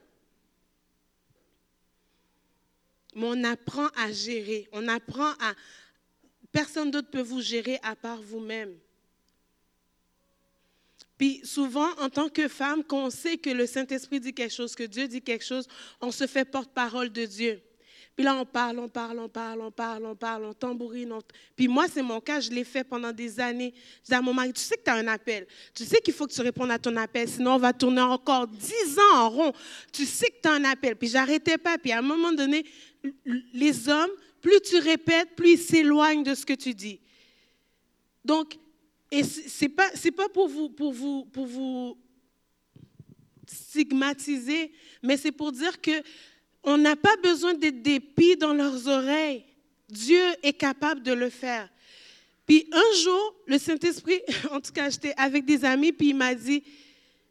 [3.16, 4.68] Mais on apprend à gérer.
[4.72, 5.54] On apprend à...
[6.52, 8.74] Personne d'autre peut vous gérer à part vous-même.
[11.18, 14.74] Puis souvent, en tant que femme, quand on sait que le Saint-Esprit dit quelque chose,
[14.74, 15.66] que Dieu dit quelque chose,
[16.00, 17.62] on se fait porte-parole de Dieu.
[18.16, 21.12] Puis là, on parle, on parle, on parle, on parle, on parle, on tambourine.
[21.54, 23.74] Puis moi, c'est mon cas, je l'ai fait pendant des années.
[24.02, 25.46] Je dis à mon mari, tu sais que tu as un appel.
[25.74, 28.46] Tu sais qu'il faut que tu répondes à ton appel, sinon on va tourner encore
[28.46, 29.52] dix ans en rond.
[29.92, 30.96] Tu sais que tu as un appel.
[30.96, 31.76] Puis j'arrêtais pas.
[31.76, 32.64] Puis à un moment donné,
[33.52, 37.00] les hommes, plus tu répètes, plus ils s'éloignent de ce que tu dis.
[38.24, 38.56] Donc,
[39.10, 41.96] et ce n'est pas, pour, vous, pour, vous, pour vous
[43.46, 46.02] stigmatiser, mais c'est pour dire que
[46.64, 49.44] on n'a pas besoin d'être dépit dans leurs oreilles.
[49.88, 51.68] Dieu est capable de le faire.
[52.44, 56.34] Puis un jour, le Saint-Esprit, en tout cas, j'étais avec des amis, puis il m'a
[56.34, 56.64] dit,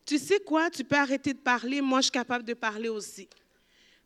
[0.06, 3.28] tu sais quoi, tu peux arrêter de parler, moi je suis capable de parler aussi.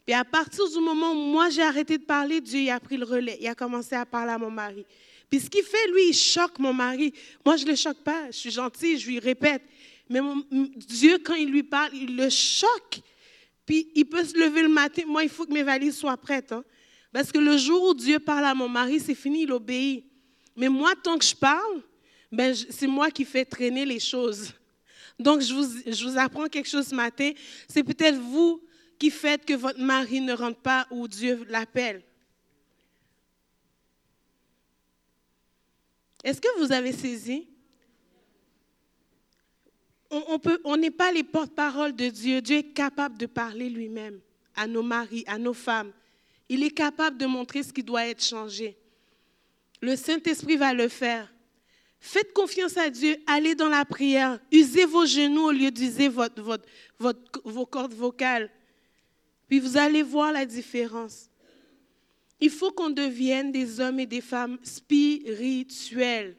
[0.10, 3.06] Puis à partir du moment où moi j'ai arrêté de parler, Dieu a pris le
[3.06, 4.84] relais, il a commencé à parler à mon mari.
[5.30, 7.14] Puis ce qu'il fait, lui, il choque mon mari.
[7.46, 8.26] Moi, je ne le choque pas.
[8.32, 9.62] Je suis gentille, je lui répète.
[10.10, 10.20] Mais
[10.78, 13.02] Dieu, quand il lui parle, il le choque.
[13.68, 15.04] Puis il peut se lever le matin.
[15.06, 16.54] Moi, il faut que mes valises soient prêtes.
[16.54, 16.64] Hein.
[17.14, 20.06] Parce que le jour où Dieu parle à mon mari, c'est fini, il obéit.
[20.56, 21.84] Mais moi, tant que je parle,
[22.32, 24.54] ben, c'est moi qui fais traîner les choses.
[25.20, 27.30] Donc, je vous, je vous apprends quelque chose ce matin.
[27.68, 28.60] C'est peut-être vous
[29.00, 32.04] qui faites que votre mari ne rentre pas où Dieu l'appelle.
[36.24, 37.48] Est-ce que vous avez saisi?
[40.12, 42.42] On n'est pas les porte-parole de Dieu.
[42.42, 44.20] Dieu est capable de parler lui-même
[44.56, 45.94] à nos maris, à nos femmes.
[46.50, 48.76] Il est capable de montrer ce qui doit être changé.
[49.82, 51.34] Le Saint-Esprit va le faire.
[52.02, 57.66] Faites confiance à Dieu, allez dans la prière, usez vos genoux au lieu d'user vos
[57.66, 58.50] cordes vocales.
[59.50, 61.28] Puis vous allez voir la différence.
[62.40, 66.38] Il faut qu'on devienne des hommes et des femmes spirituels.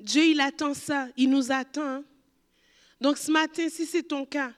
[0.00, 2.02] Dieu, il attend ça, il nous attend.
[3.00, 4.52] Donc ce matin, si c'est ton cas,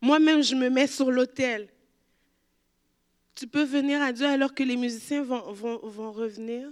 [0.00, 1.68] moi-même, je me mets sur l'autel.
[3.34, 6.70] Tu peux venir à Dieu alors que les musiciens vont, vont, vont revenir.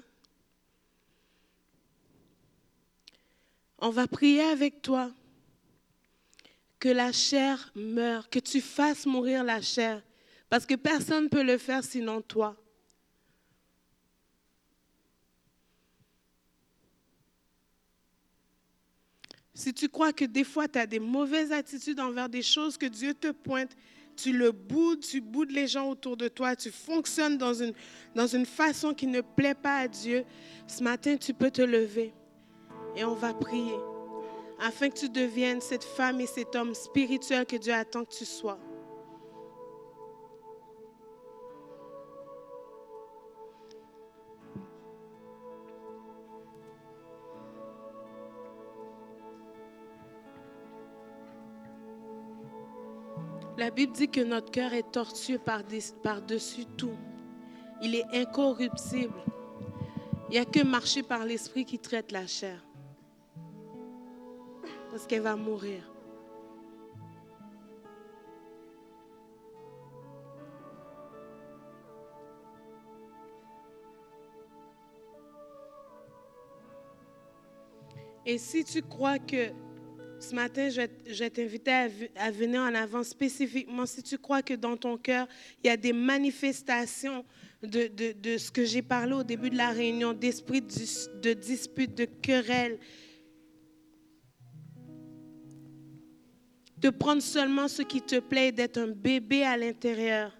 [3.78, 5.10] On va prier avec toi
[6.78, 10.02] que la chair meure, que tu fasses mourir la chair,
[10.48, 12.56] parce que personne ne peut le faire sinon toi.
[19.54, 22.84] Si tu crois que des fois tu as des mauvaises attitudes envers des choses que
[22.84, 23.74] Dieu te pointe,
[24.14, 27.72] tu le boudes, tu boudes les gens autour de toi, tu fonctionnes dans une,
[28.14, 30.24] dans une façon qui ne plaît pas à Dieu,
[30.66, 32.12] ce matin tu peux te lever
[32.96, 33.76] et on va prier
[34.60, 38.24] afin que tu deviennes cette femme et cet homme spirituel que Dieu attend que tu
[38.24, 38.58] sois.
[53.58, 56.96] La Bible dit que notre cœur est tortueux par-dessus tout.
[57.82, 59.14] Il est incorruptible.
[60.28, 62.65] Il n'y a que marcher par l'esprit qui traite la chair
[64.96, 65.82] parce qu'elle va mourir.
[78.24, 79.52] Et si tu crois que
[80.18, 81.72] Ce matin, je vais t'inviter
[82.16, 85.28] à, venir en avant spécifiquement si tu crois que dans ton cœur,
[85.62, 87.22] il y a des manifestations
[87.62, 92.06] de, de ce que j'ai parlé au début de la réunion, d'esprit de dispute, de
[92.06, 92.78] querelle.
[96.86, 100.30] De prendre seulement ce qui te plaît, d'être un bébé à l'intérieur.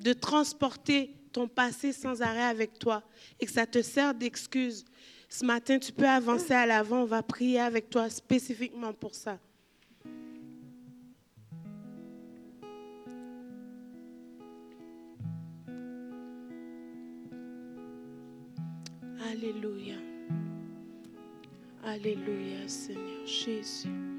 [0.00, 3.04] De transporter ton passé sans arrêt avec toi
[3.38, 4.84] et que ça te sert d'excuse.
[5.28, 7.02] Ce matin, tu peux avancer à l'avant.
[7.02, 9.38] On va prier avec toi spécifiquement pour ça.
[19.30, 19.94] Alléluia.
[21.84, 24.13] Alléluia, Seigneur Jésus.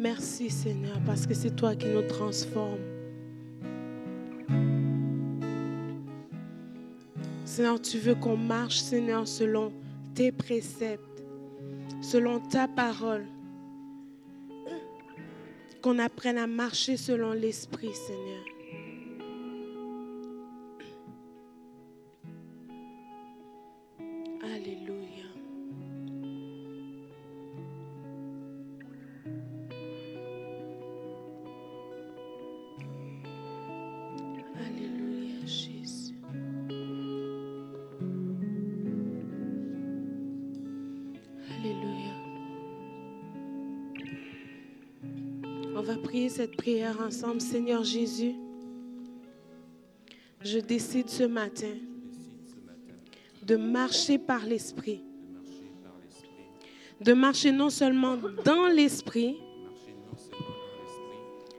[0.00, 2.78] Merci, Seigneur, parce que c'est toi qui nous transformes.
[7.44, 9.72] Seigneur, tu veux qu'on marche, Seigneur, selon
[10.14, 11.24] tes préceptes,
[12.00, 13.26] selon ta parole.
[15.82, 18.57] Qu'on apprenne à marcher selon l'Esprit, Seigneur.
[46.38, 47.40] Cette prière ensemble.
[47.40, 48.36] Seigneur Jésus,
[50.40, 51.74] je décide ce matin
[53.42, 55.02] de marcher par l'Esprit.
[57.00, 59.36] De marcher non seulement dans l'Esprit,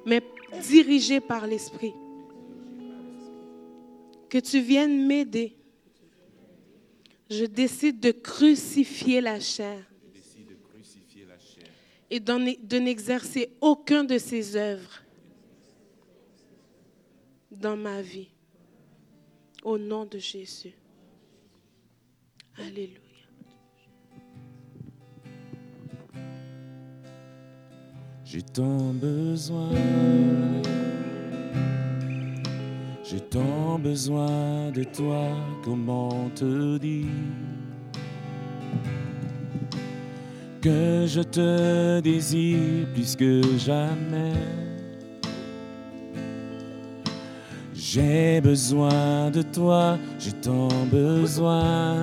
[0.05, 0.23] mais
[0.69, 1.93] dirigé par l'Esprit.
[4.29, 5.57] Que tu viennes m'aider.
[7.29, 9.88] Je décide de crucifier la chair
[12.09, 15.03] et de n'exercer aucun de ses œuvres
[17.51, 18.29] dans ma vie.
[19.63, 20.73] Au nom de Jésus.
[22.57, 22.99] Alléluia.
[28.23, 29.71] J'ai tant besoin,
[33.03, 37.07] j'ai tant besoin de toi, comment te dire?
[40.61, 44.33] Que je te désire plus que jamais.
[47.73, 51.95] J'ai besoin de toi, j'ai tant besoin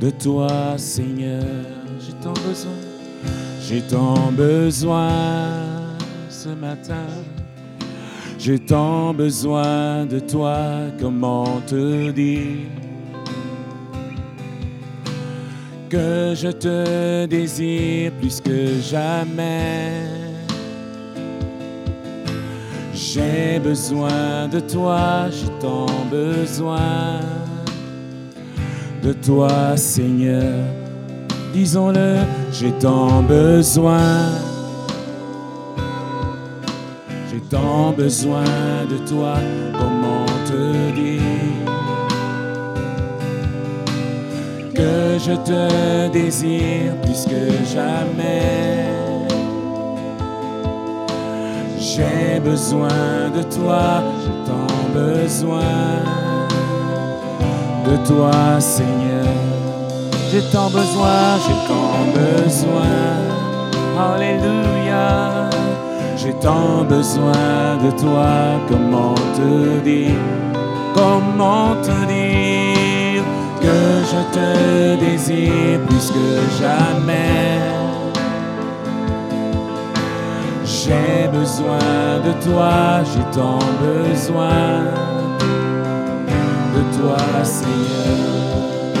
[0.00, 1.44] de toi, Seigneur.
[2.00, 2.72] J'ai tant besoin,
[3.60, 5.10] j'ai tant besoin
[6.28, 7.06] ce matin.
[8.38, 10.56] J'ai tant besoin de toi,
[10.98, 12.66] comment te dire?
[15.92, 20.06] Que je te désire plus que jamais.
[22.94, 27.20] J'ai besoin de toi, j'ai tant besoin
[29.02, 30.54] de toi, Seigneur.
[31.52, 32.20] Disons-le,
[32.50, 34.30] j'ai tant besoin.
[37.30, 38.44] J'ai tant besoin
[38.88, 39.34] de toi,
[39.78, 41.11] comment te dire?
[44.82, 47.42] Que je te désire plus que
[47.74, 48.86] jamais.
[51.78, 55.78] J'ai besoin de toi, j'ai tant besoin
[57.88, 59.34] de toi, Seigneur.
[60.30, 62.98] J'ai tant besoin, j'ai tant besoin.
[64.10, 65.50] Alléluia.
[66.16, 68.32] J'ai tant besoin de toi,
[68.68, 70.22] comment te dire,
[70.94, 72.11] comment te dire
[73.72, 74.48] que je te
[75.04, 76.28] désire plus que
[76.60, 77.60] jamais.
[80.64, 84.66] J'ai besoin de toi, j'ai tant besoin
[86.74, 88.92] de toi, Seigneur.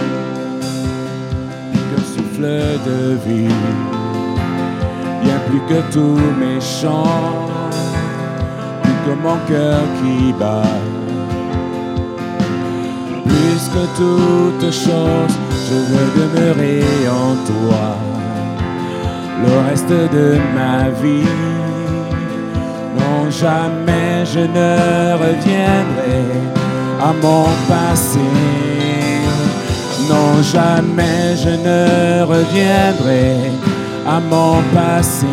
[1.90, 2.48] Que souffle
[2.88, 3.58] de vie,
[5.22, 7.30] bien plus que tous mes chants,
[8.82, 10.91] plus que mon cœur qui bat
[13.68, 15.34] que toute chose,
[15.68, 17.96] je veux demeurer en toi?
[19.42, 21.28] Le reste de ma vie?
[22.98, 24.72] Non, jamais je ne
[25.24, 26.22] reviendrai
[27.00, 28.26] à mon passé.
[30.08, 33.50] Non, jamais je ne reviendrai
[34.06, 35.26] à mon passé.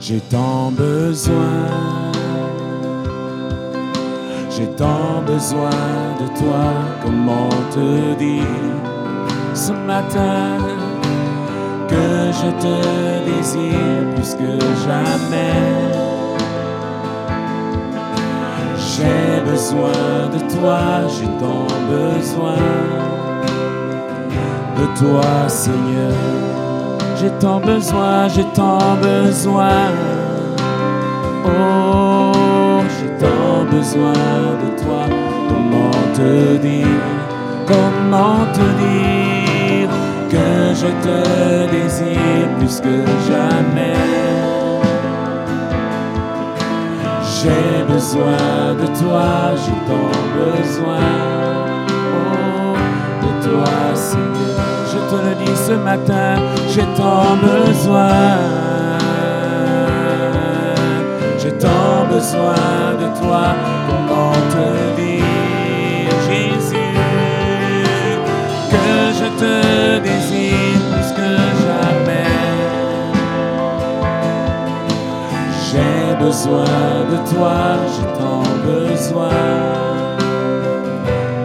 [0.00, 2.07] J'ai tant besoin
[4.58, 5.70] J'ai tant besoin
[6.20, 6.64] de toi,
[7.04, 8.42] comment te dire
[9.54, 10.58] ce matin
[11.86, 12.76] que je te
[13.30, 15.94] désire plus que jamais.
[18.76, 22.56] J'ai besoin de toi, j'ai tant besoin
[24.76, 26.16] de toi, Seigneur.
[27.20, 29.92] J'ai tant besoin, j'ai tant besoin.
[31.46, 32.17] Oh,
[33.70, 34.12] besoin
[34.62, 35.04] de toi.
[35.48, 36.86] Comment te dire,
[37.66, 39.90] comment te dire
[40.30, 42.96] que je te désire plus que
[43.28, 43.94] jamais?
[47.22, 51.10] J'ai besoin de toi, j'ai tant besoin
[52.14, 52.76] oh,
[53.22, 54.58] de toi, Seigneur.
[54.90, 56.34] Je te le dis ce matin,
[56.68, 58.77] j'ai tant besoin.
[62.18, 63.44] Besoin de toi,
[63.88, 64.66] comment te
[65.00, 66.94] dire, Jésus,
[68.72, 69.54] que je te
[70.00, 71.30] désire plus que
[71.66, 72.34] jamais.
[75.66, 77.58] J'ai besoin de toi,
[77.92, 79.44] j'ai tant besoin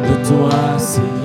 [0.08, 1.23] de toi, Seigneur.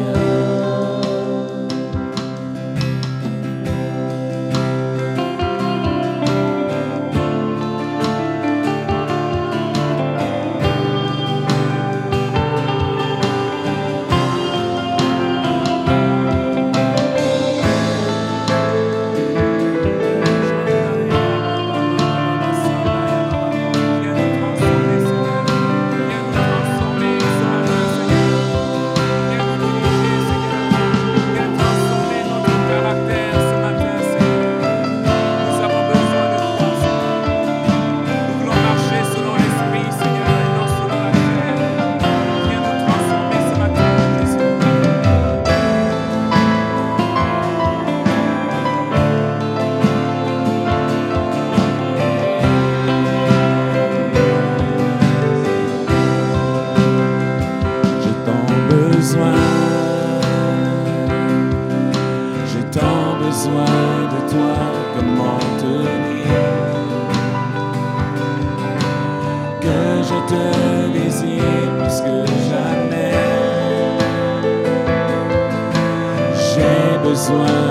[77.29, 77.68] J'ai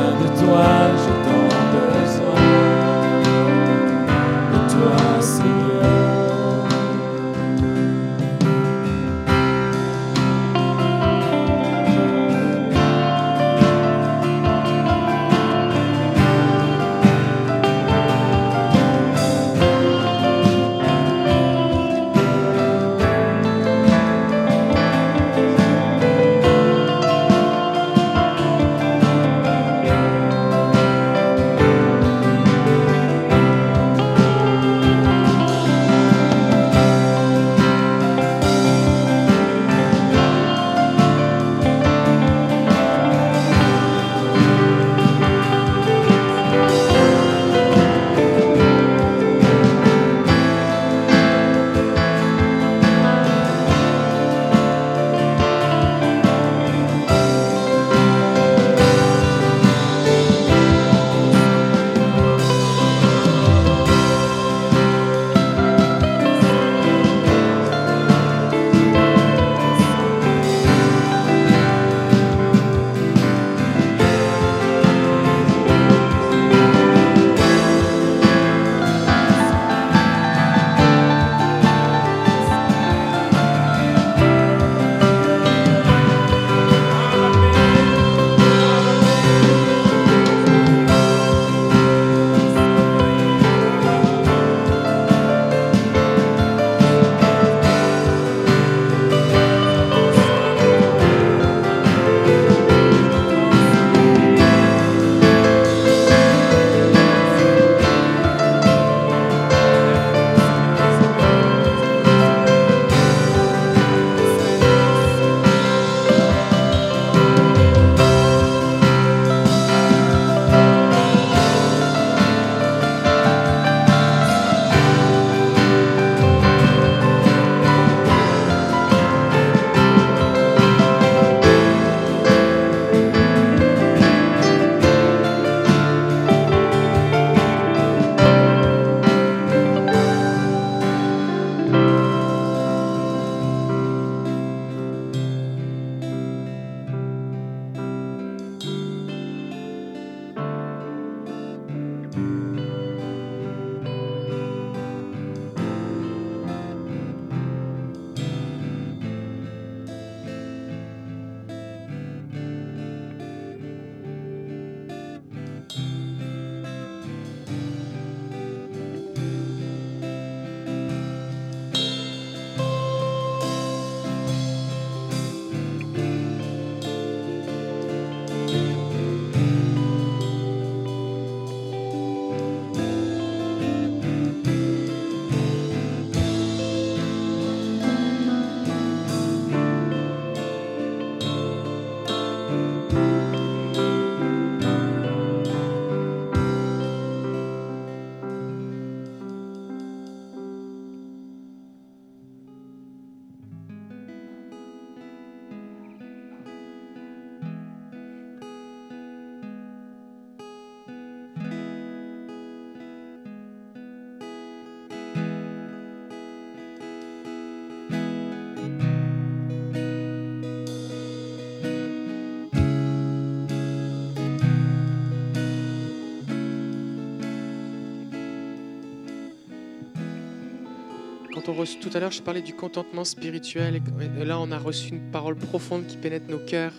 [231.53, 233.81] tout à l'heure, je parlais du contentement spirituel.
[234.19, 236.73] Et, là, on a reçu une parole profonde qui pénètre nos cœurs.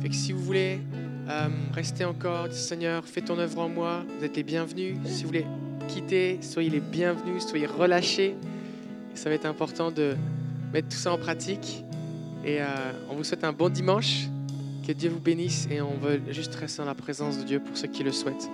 [0.00, 0.78] Fait que si vous voulez
[1.28, 4.04] euh, rester encore, dites, Seigneur, fais ton œuvre en moi.
[4.18, 4.96] Vous êtes les bienvenus.
[5.06, 5.46] Si vous voulez
[5.88, 8.36] quitter, soyez les bienvenus, soyez relâchés.
[9.14, 10.14] Ça va être important de
[10.72, 11.84] mettre tout ça en pratique.
[12.44, 12.66] Et euh,
[13.10, 14.28] on vous souhaite un bon dimanche.
[14.86, 17.76] Que Dieu vous bénisse et on veut juste rester dans la présence de Dieu pour
[17.76, 18.48] ceux qui le souhaitent.